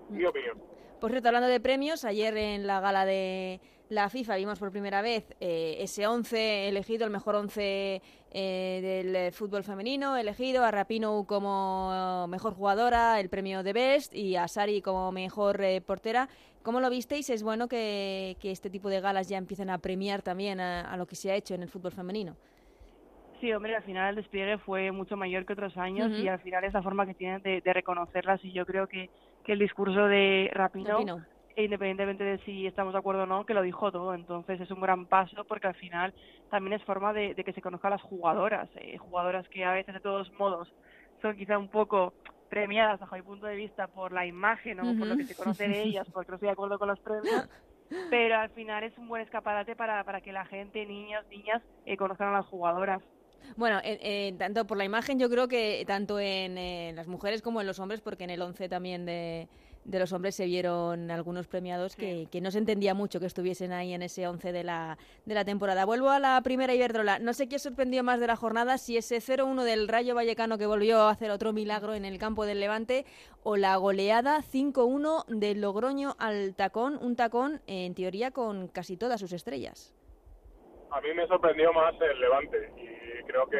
[0.09, 0.61] Mi opinión.
[0.99, 3.59] Por cierto, hablando de premios, ayer en la gala de
[3.89, 8.01] la FIFA vimos por primera vez eh, ese 11 elegido, el mejor 11
[8.31, 14.35] eh, del fútbol femenino, elegido a Rapino como mejor jugadora, el premio de Best, y
[14.35, 16.27] a Sari como mejor eh, portera.
[16.63, 17.29] ¿Cómo lo visteis?
[17.29, 20.97] ¿Es bueno que, que este tipo de galas ya empiecen a premiar también a, a
[20.97, 22.35] lo que se ha hecho en el fútbol femenino?
[23.39, 26.63] Sí, hombre, al final el despliegue fue mucho mayor que otros años y al final
[26.63, 29.11] es la forma que tienen de, de reconocerlas y yo creo que,
[29.43, 31.21] que el discurso de Rapino, Rapinoe.
[31.55, 34.81] independientemente de si estamos de acuerdo o no, que lo dijo todo, entonces es un
[34.81, 36.13] gran paso porque al final
[36.49, 39.93] también es forma de, de que se conozcan las jugadoras, eh, jugadoras que a veces
[39.93, 40.73] de todos modos
[41.21, 42.15] son quizá un poco
[42.49, 45.67] premiadas bajo mi punto de vista por la imagen o por lo que se conoce
[45.67, 47.47] de ellas, porque no estoy de acuerdo con los premios,
[48.09, 51.97] pero al final es un buen escaparate para, para que la gente, niños, niñas, eh,
[51.97, 53.01] conozcan a las jugadoras.
[53.55, 57.41] Bueno, en- en- tanto por la imagen, yo creo que tanto en, eh, las mujeres
[57.41, 59.47] como en los hombres, porque en el 11 también de,
[59.85, 63.71] de los hombres se vieron algunos premiados que, que no se entendía mucho que estuviesen
[63.71, 65.85] ahí en ese 11 de la, de la temporada.
[65.85, 67.19] Vuelvo a la primera Iberdrola.
[67.19, 70.57] No sé qué os sorprendió más de la jornada, si ese 0-1 del Rayo Vallecano
[70.57, 73.05] que volvió a hacer otro milagro en el campo del Levante
[73.43, 79.21] o la goleada 5-1 del Logroño al Tacón, un Tacón en teoría con casi todas
[79.21, 79.93] sus estrellas.
[80.91, 82.96] A mí me sorprendió más el Levante y
[83.27, 83.57] creo que,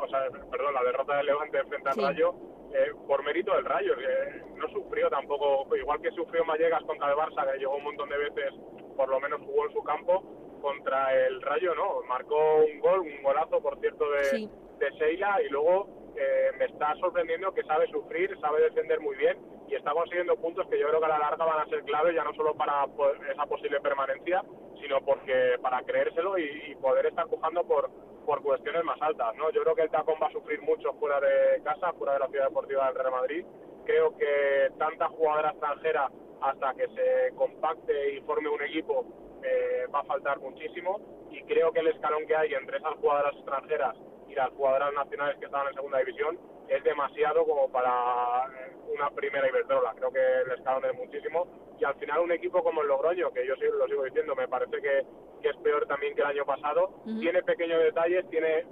[0.00, 2.00] o sea, perdón, la derrota del Levante frente al Sí.
[2.00, 2.34] Rayo
[2.72, 7.16] eh, por mérito del Rayo, que no sufrió tampoco, igual que sufrió Mallegas contra el
[7.16, 8.54] Barça, que llegó un montón de veces,
[8.96, 10.22] por lo menos jugó en su campo,
[10.62, 14.50] contra el Rayo no, marcó un gol, un golazo, por cierto, de, Sí.
[14.78, 19.38] de Sheila y luego eh, me está sorprendiendo que sabe sufrir, sabe defender muy bien
[19.68, 22.14] y está consiguiendo puntos que yo creo que a la larga van a ser clave
[22.14, 24.42] ya no solo para po- esa posible permanencia,
[24.80, 27.88] sino porque para creérselo y, y poder estar empujando por,
[28.30, 29.34] por cuestiones más altas.
[29.34, 29.50] ¿no?
[29.50, 32.28] Yo creo que el Tacón va a sufrir mucho fuera de casa, fuera de la
[32.28, 33.44] ciudad deportiva del Real Madrid.
[33.84, 36.08] Creo que tanta jugadora extranjera
[36.40, 39.04] hasta que se compacte y forme un equipo
[39.42, 41.00] eh, va a faltar muchísimo
[41.32, 43.96] y creo que el escalón que hay entre esas jugadoras extranjeras
[44.28, 46.38] y las jugadoras nacionales que estaban en segunda división
[46.70, 49.92] es demasiado como para eh, una primera Iberdrola.
[49.96, 51.46] Creo que el escalón es muchísimo
[51.80, 54.46] y al final un equipo como el Logroño, que yo sí lo sigo diciendo, me
[54.46, 55.04] parece que,
[55.42, 58.66] que es peor también que el año pasado, tiene pequeños detalles, tiene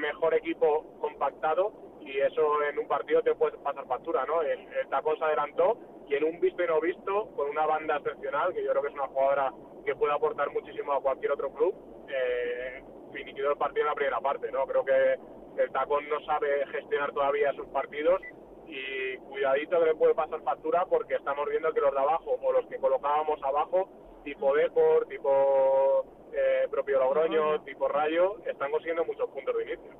[0.00, 4.42] mejor equipo compactado y eso en un partido te puede pasar factura, ¿no?
[4.42, 7.96] El, el Tacón se adelantó y en un visto y no visto, con una banda
[7.96, 9.52] excepcional, que yo creo que es una jugadora
[9.84, 11.74] que puede aportar muchísimo a cualquier otro club,
[12.08, 12.82] eh,
[13.12, 14.66] finiquitó el partido en la primera parte, ¿no?
[14.66, 15.18] Creo que
[15.58, 18.20] el Tacón no sabe gestionar todavía sus partidos
[18.66, 22.52] y cuidadito que le puede pasar factura porque estamos viendo que los de abajo o
[22.52, 23.88] los que colocábamos abajo,
[24.24, 29.92] tipo Depor, tipo eh, propio Logroño, tipo Rayo, están consiguiendo muchos puntos de inicio.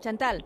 [0.00, 0.44] Chantal.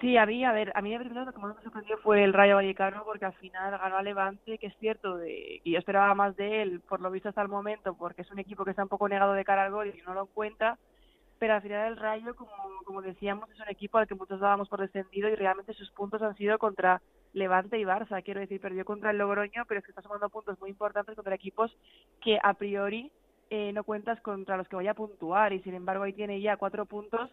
[0.00, 2.54] Sí, a mí, a ver, a mí lo que más me sorprendió fue el Rayo
[2.54, 6.34] Vallecano porque al final ganó a Levante, que es cierto, de, y yo esperaba más
[6.36, 8.88] de él, por lo visto hasta el momento, porque es un equipo que está un
[8.88, 10.78] poco negado de cara al gol y no lo encuentra,
[11.40, 12.52] pero al final el Rayo, como,
[12.84, 16.22] como decíamos, es un equipo al que muchos dábamos por descendido y realmente sus puntos
[16.22, 17.00] han sido contra
[17.32, 20.60] Levante y Barça, quiero decir, perdió contra el Logroño, pero es que está sumando puntos
[20.60, 21.74] muy importantes contra equipos
[22.20, 23.10] que a priori
[23.48, 25.52] eh, no cuentas contra los que vaya a puntuar.
[25.52, 27.30] Y sin embargo ahí tiene ya cuatro puntos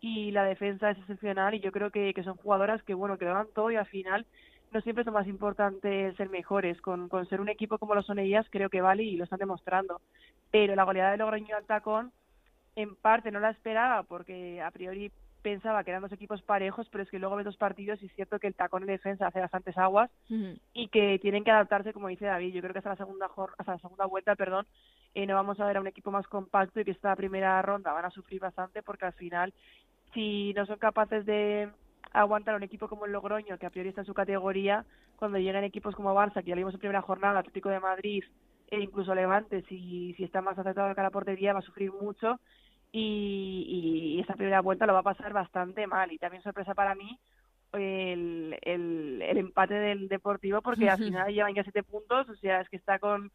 [0.00, 1.54] y la defensa es excepcional.
[1.54, 4.24] Y yo creo que, son jugadoras que bueno que lo dan todo y al final
[4.72, 6.80] no siempre es lo más importante ser mejores.
[6.80, 9.38] Con, con ser un equipo como lo son ellas creo que vale y lo están
[9.38, 10.00] demostrando.
[10.50, 12.12] Pero la goleada de Logroño al tacón
[12.76, 15.10] en parte no la esperaba porque a priori
[15.42, 18.14] pensaba que eran dos equipos parejos pero es que luego ves dos partidos y es
[18.14, 20.10] cierto que el tacón en defensa hace bastantes aguas
[20.74, 23.72] y que tienen que adaptarse como dice David yo creo que hasta la segunda hasta
[23.72, 24.66] la segunda vuelta perdón
[25.14, 27.92] eh, no vamos a ver a un equipo más compacto y que esta primera ronda
[27.92, 29.52] van a sufrir bastante porque al final
[30.14, 31.70] si no son capaces de
[32.12, 34.84] aguantar a un equipo como el Logroño que a priori está en su categoría
[35.16, 38.24] cuando lleguen equipos como Barça que ya lo vimos en primera jornada Atlético de Madrid
[38.70, 41.92] e incluso Levante si, si está más acertado cara a la portería va a sufrir
[41.92, 42.40] mucho
[42.92, 46.94] y, y esta primera vuelta lo va a pasar bastante mal y también sorpresa para
[46.94, 47.18] mí
[47.72, 52.60] el, el, el empate del Deportivo porque al final llevan ya siete puntos, o sea,
[52.60, 53.30] es que está con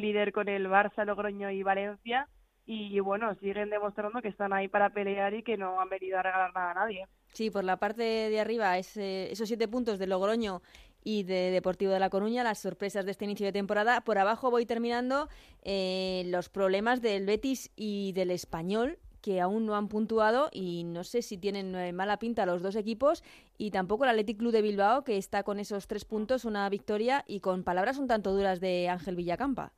[0.00, 2.28] líder con el Barça, Logroño y Valencia
[2.66, 6.22] y bueno, siguen demostrando que están ahí para pelear y que no han venido a
[6.22, 7.06] regalar nada a nadie.
[7.32, 10.60] Sí, por la parte de arriba, ese- esos siete puntos de Logroño
[11.04, 14.00] y de Deportivo de La Coruña, las sorpresas de este inicio de temporada.
[14.02, 15.28] Por abajo voy terminando
[15.62, 21.02] eh, los problemas del Betis y del Español, que aún no han puntuado y no
[21.02, 23.24] sé si tienen eh, mala pinta los dos equipos
[23.58, 27.24] y tampoco el Athletic Club de Bilbao, que está con esos tres puntos, una victoria
[27.26, 29.72] y con palabras un tanto duras de Ángel Villacampa.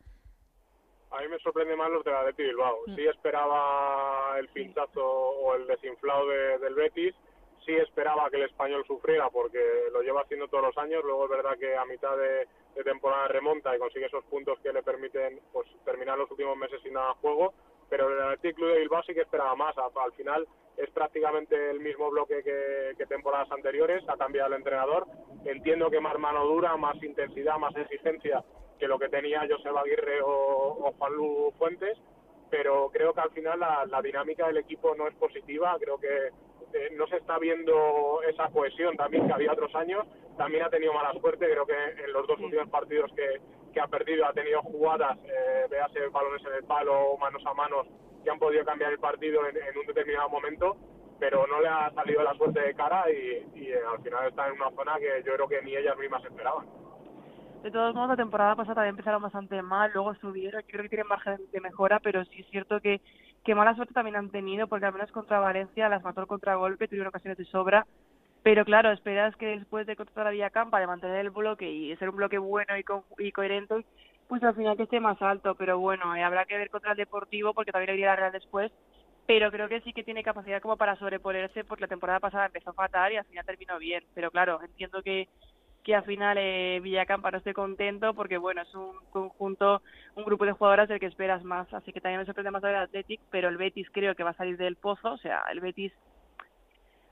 [1.11, 2.77] A mí me sorprende más los del Athletic Bilbao.
[2.95, 7.15] Sí esperaba el pinchazo o el desinflado de- del Betis,
[7.65, 9.61] sí esperaba que el español sufriera porque
[9.93, 11.03] lo lleva haciendo todos los años.
[11.05, 14.73] Luego es verdad que a mitad de, de temporada remonta y consigue esos puntos que
[14.73, 17.53] le permiten pues terminar los últimos meses sin nada juego.
[17.89, 19.77] Pero el Athletic Club de Bilbao sí que esperaba más.
[19.79, 20.47] Al final
[20.77, 24.03] es prácticamente el mismo bloque que, que temporadas anteriores.
[24.09, 25.07] Ha cambiado el entrenador.
[25.45, 28.45] Entiendo que más mano dura, más intensidad, más exigencia
[28.81, 31.99] que lo que tenía Joseba Aguirre o, o Juanlu Fuentes,
[32.51, 36.31] pero creo que al final la, la dinámica del equipo no es positiva, creo que
[36.73, 40.07] eh, no se está viendo esa cohesión también que había otros años,
[40.37, 43.41] también ha tenido mala suerte, creo que en los dos últimos partidos que,
[43.73, 47.87] que ha perdido ha tenido jugadas, eh, véase balones en el palo, manos a manos,
[48.25, 50.77] que han podido cambiar el partido en, en un determinado momento,
[51.19, 54.49] pero no le ha salido la suerte de cara y, y, eh, al final está
[54.49, 56.67] en una zona que yo creo que ni ellas mismas esperaban.
[57.63, 60.89] De todos modos, la temporada pasada también empezaron bastante mal, luego subieron, yo creo que
[60.89, 63.03] tienen margen de mejora, pero sí es cierto que,
[63.45, 66.89] que mala suerte también han tenido, porque al menos contra Valencia las mató el contragolpe,
[66.89, 67.87] tuvieron ocasiones de sobra,
[68.43, 72.11] pero claro, esperas que después de contra la Villacampa, de mantener el bloque y ser
[72.11, 73.87] un bloque bueno y, co- y coherente,
[74.27, 76.97] pues al final que esté más alto, pero bueno, eh, habrá que ver contra el
[76.99, 78.73] Deportivo, porque también iría la Real después,
[79.27, 82.73] pero creo que sí que tiene capacidad como para sobreponerse, porque la temporada pasada empezó
[82.75, 85.29] fatal y al final terminó bien, pero claro, entiendo que
[85.91, 89.83] que al final eh, Villacampa no esté contento porque bueno es un conjunto
[90.15, 91.73] un grupo de jugadoras del que esperas más.
[91.75, 94.35] Así que también me sorprende más el Athletic pero el Betis creo que va a
[94.35, 95.13] salir del pozo.
[95.15, 95.93] O sea el Betis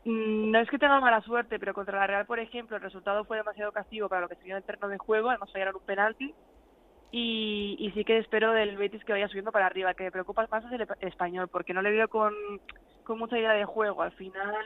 [0.04, 3.24] mm, no es que tenga mala suerte pero contra la Real por ejemplo el resultado
[3.24, 6.34] fue demasiado castigo para lo que sería el terreno de juego además fallaron un penalti.
[7.10, 10.46] Y, y sí que espero del Betis que vaya subiendo para arriba que me preocupa
[10.50, 12.34] más es el esp- español porque no le veo con,
[13.04, 14.02] con mucha idea de juego.
[14.02, 14.56] Al final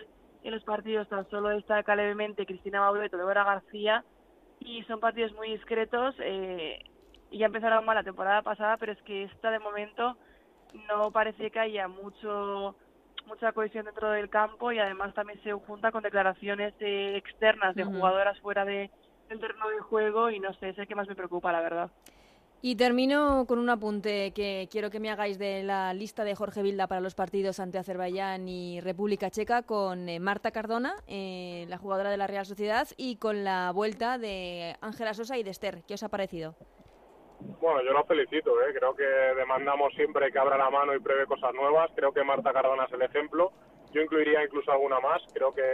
[0.43, 4.05] en los partidos tan solo destaca levemente Cristina Baudeto, Débora García
[4.61, 6.79] y son partidos muy discretos eh,
[7.31, 10.17] y ya empezaron mal la temporada pasada pero es que esta de momento
[10.89, 12.77] no parece que haya mucho
[13.27, 17.85] mucha cohesión dentro del campo y además también se junta con declaraciones eh, externas de
[17.85, 18.91] jugadoras fuera de,
[19.29, 21.91] del terreno de juego y no sé, es el que más me preocupa la verdad.
[22.65, 26.63] Y termino con un apunte que quiero que me hagáis de la lista de Jorge
[26.63, 31.77] Vilda para los partidos ante Azerbaiyán y República Checa con eh, Marta Cardona, eh, la
[31.77, 35.83] jugadora de la Real Sociedad, y con la vuelta de Ángela Sosa y de Esther.
[35.89, 36.55] ¿Qué os ha parecido?
[37.61, 38.73] Bueno, yo lo felicito, ¿eh?
[38.79, 39.03] creo que
[39.37, 41.91] demandamos siempre que abra la mano y pruebe cosas nuevas.
[41.97, 43.51] Creo que Marta Cardona es el ejemplo.
[43.91, 45.21] Yo incluiría incluso alguna más.
[45.35, 45.65] Creo que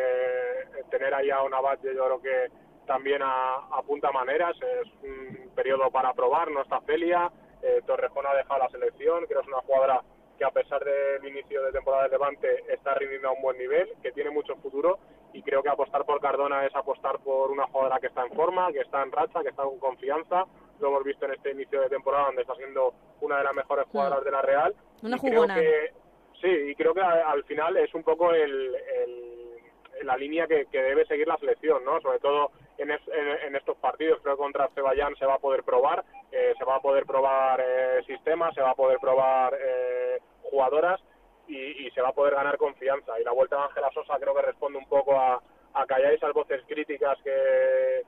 [0.91, 4.57] tener ahí a una Batlle yo creo que también a- apunta maneras.
[4.61, 7.31] Es un periodo para probar, no está Celia.
[7.63, 9.25] Eh, Torrejón ha dejado la selección.
[9.27, 10.03] Creo que es una jugadora
[10.37, 13.93] que a pesar del inicio de temporada de Levante está rindiendo a un buen nivel,
[14.03, 14.99] que tiene mucho futuro
[15.33, 18.73] y creo que apostar por Cardona es apostar por una jugadora que está en forma,
[18.73, 20.45] que está en racha, que está con confianza.
[20.81, 23.87] Lo hemos visto en este inicio de temporada donde está siendo una de las mejores
[23.91, 24.75] jugadoras de la Real.
[25.03, 25.93] Una Y creo que-
[26.41, 30.81] sí, y creo que al final es un poco el, el- la línea que, que
[30.81, 32.01] debe seguir la selección, ¿no?
[32.01, 34.21] Sobre todo en, es- en- estos partidos.
[34.23, 37.61] Creo que contra Azerbaiyán se va a poder probar, eh, se va a poder probar
[37.61, 41.01] eh, sistemas, se va a poder probar eh, jugadoras
[41.47, 43.19] y, se va a poder ganar confianza.
[43.21, 45.43] Y la vuelta de Ángela Sosa creo que responde un poco a,
[45.75, 48.03] a callar esas voces críticas que,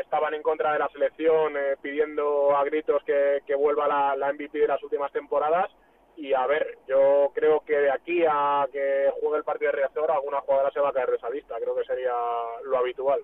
[0.00, 3.86] estaban en contra de la selección eh, pidiendo a gritos que, vuelva
[4.16, 5.70] la, MVP de las últimas temporadas
[6.16, 10.10] y a ver, yo creo que de aquí a que juegue el partido de reactor
[10.10, 12.12] alguna jugadora se va a caer de esa lista, creo que sería
[12.64, 13.20] lo habitual.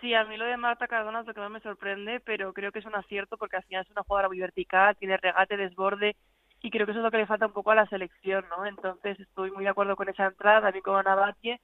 [0.00, 2.72] Sí, a mí lo de Marta Cardona es lo que más me sorprende, pero creo
[2.72, 6.16] que es un acierto porque al final es una jugadora muy vertical, tiene regate, desborde
[6.62, 8.64] y creo que eso es lo que le falta un poco a la selección, ¿no?
[8.66, 11.60] Entonces estoy muy de acuerdo con esa entrada, también con Ana Batlle.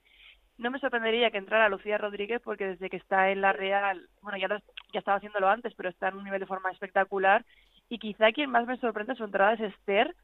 [0.59, 4.39] No me sorprendería que entrara Lucía Rodríguez porque desde que está en la Real, bueno,
[4.39, 4.59] ya, lo-
[4.93, 7.45] ya estaba haciéndolo antes, pero está en un nivel de forma espectacular
[7.89, 10.15] y quizá quien más me sorprende su entrada es Esther,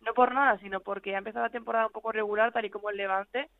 [0.00, 2.90] no por nada, sino porque ha empezado la temporada un poco regular, tal y como
[2.90, 3.50] el Levante,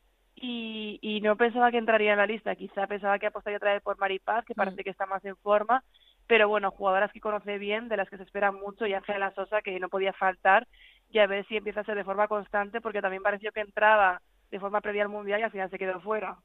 [0.41, 2.55] y, y no pensaba que entraría en la lista.
[2.57, 5.82] Quizá pensaba que apostaría otra vez por Maripaz, que parece que está más en forma,
[6.26, 9.62] pero bueno, jugadoras que conoce bien, de las que se espera mucho, y Ángela Sosa,
[9.62, 10.66] que no podía faltar,
[11.11, 14.20] y a ver si empieza a ser de forma constante, porque también pareció que entraba
[14.51, 16.36] de forma previa al Mundial y al final se quedó fuera.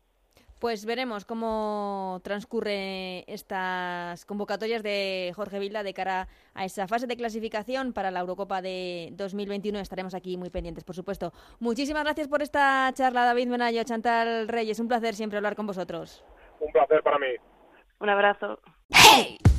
[0.63, 7.17] Pues veremos cómo transcurre estas convocatorias de Jorge Vilda de cara a esa fase de
[7.17, 9.77] clasificación para la Eurocopa de 2021.
[9.79, 11.33] Estaremos aquí muy pendientes, por supuesto.
[11.59, 14.79] Muchísimas gracias por esta charla, David Menayo, Chantal Reyes.
[14.79, 16.23] Un placer siempre hablar con vosotros.
[16.61, 17.35] Un placer para mí.
[17.99, 18.57] Un abrazo.
[18.87, 19.52] Pues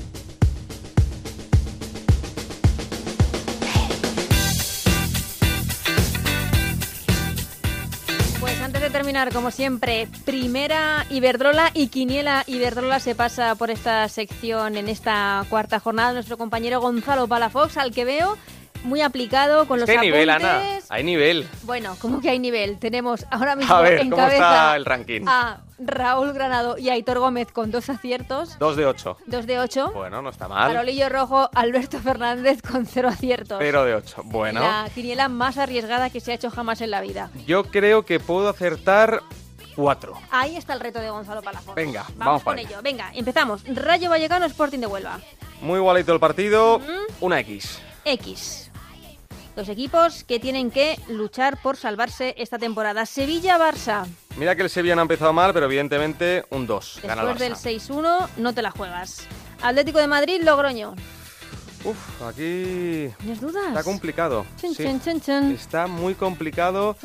[8.94, 15.44] terminar, como siempre, primera Iberdrola y Quiniela Iberdrola se pasa por esta sección en esta
[15.50, 16.12] cuarta jornada.
[16.12, 18.38] Nuestro compañero Gonzalo Palafox, al que veo
[18.84, 20.62] muy aplicado con los ¿Qué nivel, Ana?
[20.88, 21.48] Hay nivel.
[21.62, 22.78] Bueno, ¿cómo que hay nivel?
[22.78, 25.22] Tenemos ahora mismo A ver, en ¿cómo cabeza está el ranking?
[25.26, 29.16] a Raúl Granado y Aitor Gómez con dos aciertos, Dos de ocho.
[29.26, 29.90] dos de ocho.
[29.92, 30.70] Bueno, no está mal.
[30.70, 33.58] Farolillo rojo, Alberto Fernández con cero aciertos.
[33.60, 34.22] Cero de ocho.
[34.24, 37.30] Bueno, La quiniela más arriesgada que se ha hecho jamás en la vida.
[37.46, 39.20] yo creo que puedo acertar
[39.74, 40.14] cuatro.
[40.30, 41.74] Ahí está el reto de Gonzalo Palafox.
[41.74, 42.78] Venga, vamos, vamos con para ello.
[42.82, 43.62] Venga, empezamos.
[43.66, 45.18] Rayo Vallecano, Sporting de Huelva.
[45.60, 46.80] Muy igualito el partido.
[47.20, 47.80] Una X.
[48.04, 48.70] X.
[49.56, 53.06] Dos equipos que tienen que luchar por salvarse esta temporada.
[53.06, 54.04] Sevilla-Barça.
[54.36, 57.00] Mira que el Sevilla no ha empezado mal, pero evidentemente un 2.
[57.04, 57.88] Gana el Después del Barça.
[57.88, 59.22] 6-1 no te la juegas.
[59.62, 60.94] Atlético de Madrid, Logroño.
[61.84, 63.66] Uf, aquí ¿Tienes dudas?
[63.68, 64.44] está complicado.
[64.56, 64.74] Sí.
[65.54, 66.96] Está muy complicado.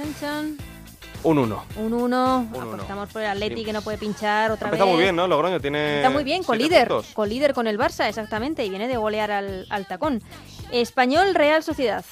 [1.21, 1.63] Un 1.
[1.75, 2.73] Un 1, Un uno.
[2.75, 3.65] apostamos por el Atleti Sí.
[3.65, 4.93] que no puede pinchar otra Está vez.
[4.93, 5.27] muy bien, ¿no?
[5.27, 5.97] Logroño tiene.
[5.97, 9.85] Está muy bien, con líder con el Barça, exactamente, y viene de golear al, al
[9.85, 10.23] tacón.
[10.71, 12.05] Español Real Sociedad.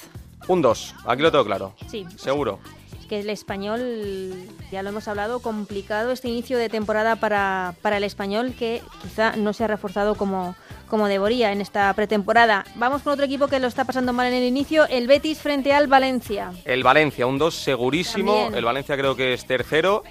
[0.48, 0.94] Un 2.
[1.06, 1.74] Aquí lo tengo claro.
[1.86, 2.58] Sí, Seguro.
[2.98, 4.34] Es que el español,
[4.72, 9.36] ya lo hemos hablado, complicado este inicio de temporada para, para el español que quizá
[9.36, 10.56] no se ha reforzado como,
[10.88, 12.64] como debería en esta pretemporada.
[12.74, 15.72] Vamos con otro equipo que lo está pasando mal en el inicio, el Betis frente
[15.72, 16.52] al Valencia.
[16.64, 18.32] El Valencia, un 2 segurísimo.
[18.34, 18.54] También.
[18.54, 20.02] El Valencia creo que es tercero.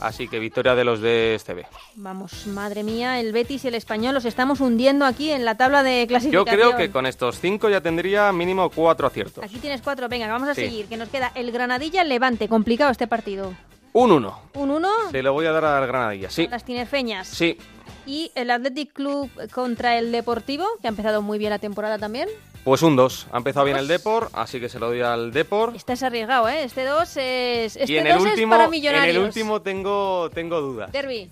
[0.00, 1.66] Así que victoria de los de este B.
[1.96, 5.82] Vamos, madre mía, el Betis y el español los estamos hundiendo aquí en la tabla
[5.82, 6.44] de Yo clasificación.
[6.46, 9.42] creo que con estos cinco ya tendría mínimo cuatro aciertos.
[9.44, 10.62] Aquí tienes cuatro, venga, vamos a Sí.
[10.62, 13.52] seguir, que nos queda el Granadilla, el Levante, complicado este partido.
[13.92, 14.40] Un 1.
[14.54, 16.46] Un 1, Se lo voy a dar al Granadilla, sí.
[16.48, 17.26] las tinerfeñas.
[17.28, 17.58] Sí.
[18.06, 22.28] Y el Athletic Club contra el Deportivo, que ha empezado muy bien la temporada también.
[22.64, 23.28] Pues un 2.
[23.32, 25.72] Ha empezado bien el Depor, así que se lo doy al Depor.
[25.74, 26.64] Este es arriesgado, ¿eh?
[26.64, 29.16] Este 2 es, este y en el último, para en millonarios.
[29.16, 30.92] el último tengo, tengo dudas.
[30.92, 31.30] Derby.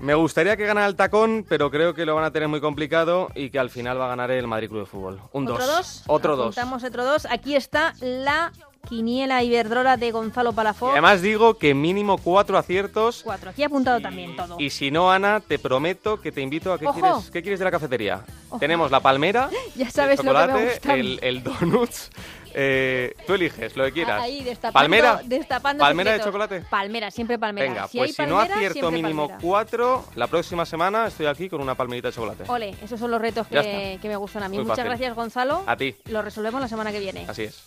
[0.00, 3.28] Me gustaría que ganara el tacón, pero creo que lo van a tener muy complicado
[3.34, 5.20] y que al final va a ganar el Madrid Club de Fútbol.
[5.32, 5.54] Un 2.
[5.54, 6.02] ¿Otro 2?
[6.06, 6.46] Otro 2.
[6.46, 7.26] Apuntamos otro 2.
[7.30, 8.52] Aquí está la
[8.88, 10.92] quiniela Iberdrola de Gonzalo Y Palafox.
[10.92, 13.22] además digo que mínimo cuatro aciertos.
[13.24, 13.50] Cuatro.
[13.50, 14.56] Aquí he apuntado también todo.
[14.58, 16.78] Y si no, Ana, te prometo que te invito a...
[16.78, 17.00] ¿Qué, Ojo.
[17.00, 18.24] quieres, ¿qué quieres de la cafetería?
[18.48, 18.58] Ojo.
[18.58, 20.94] Tenemos la palmera, Ya sabes el lo que me chocolate, gusta.
[20.94, 22.10] el, el donuts.
[22.54, 24.22] eh, tú eliges lo que quieras.
[24.22, 25.20] Ahí, destapando, ¿Palmera?
[25.24, 26.60] destapando ¿Palmera de chocolate?
[26.70, 27.66] Palmera, siempre palmera.
[27.68, 29.38] Venga, si pues si no acierto mínimo palmera.
[29.42, 32.44] cuatro, la próxima semana estoy aquí con una palmerita de chocolate.
[32.46, 34.56] Ole, esos son los retos que, que me gustan a mí.
[34.56, 34.88] Muy Muchas fácil.
[34.90, 35.64] gracias, Gonzalo.
[35.66, 35.96] A ti.
[36.06, 37.24] Lo resolvemos la semana que viene.
[37.28, 37.64] Así es.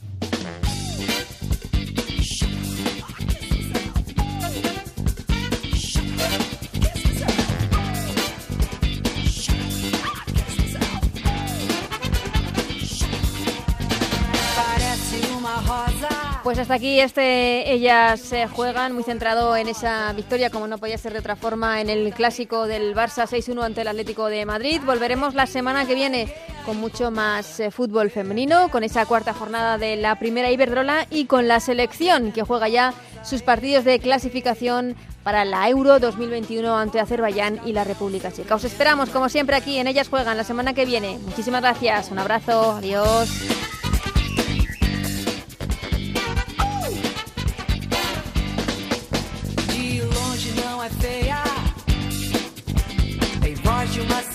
[16.48, 20.98] Pues hasta aquí este ellas eh, juegan muy centrado en esa victoria como no podía
[20.98, 24.80] ser de otra forma en el clásico del Barça 6-1 ante el Atlético de Madrid.
[24.86, 26.34] Volveremos la semana que viene
[26.66, 31.26] con mucho más eh, fútbol femenino, con esa cuarta jornada de la primera Iberdrola y
[31.26, 32.94] con la selección que juega ya
[33.24, 38.56] sus partidos de clasificación para la Euro 2021 ante Azerbaiyán y la República Checa.
[38.56, 41.20] Os esperamos como siempre aquí en ellas juegan la semana que viene.
[41.26, 43.30] Muchísimas gracias, un abrazo, adiós.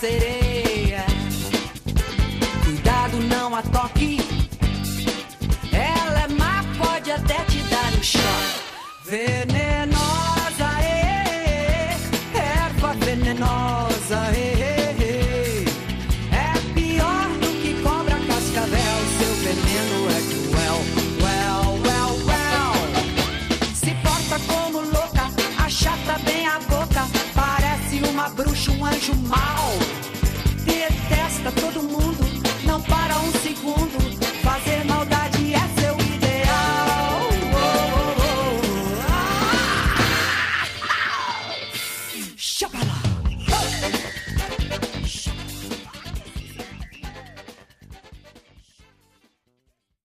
[0.03, 1.05] Sereia.
[2.65, 4.19] Cuidado, não a toque.
[5.71, 8.59] Ela é má, pode até te dar um choque.
[9.05, 11.95] Venenosa, eh,
[12.33, 15.63] erva venenosa, eh,
[16.33, 18.97] é pior do que cobra cascavel.
[19.17, 20.79] Seu veneno é cruel,
[21.23, 22.75] well, well, well.
[23.73, 25.31] Se porta como louca,
[25.65, 27.07] achata bem a boca.
[27.33, 29.82] Parece uma bruxa, um anjo mau.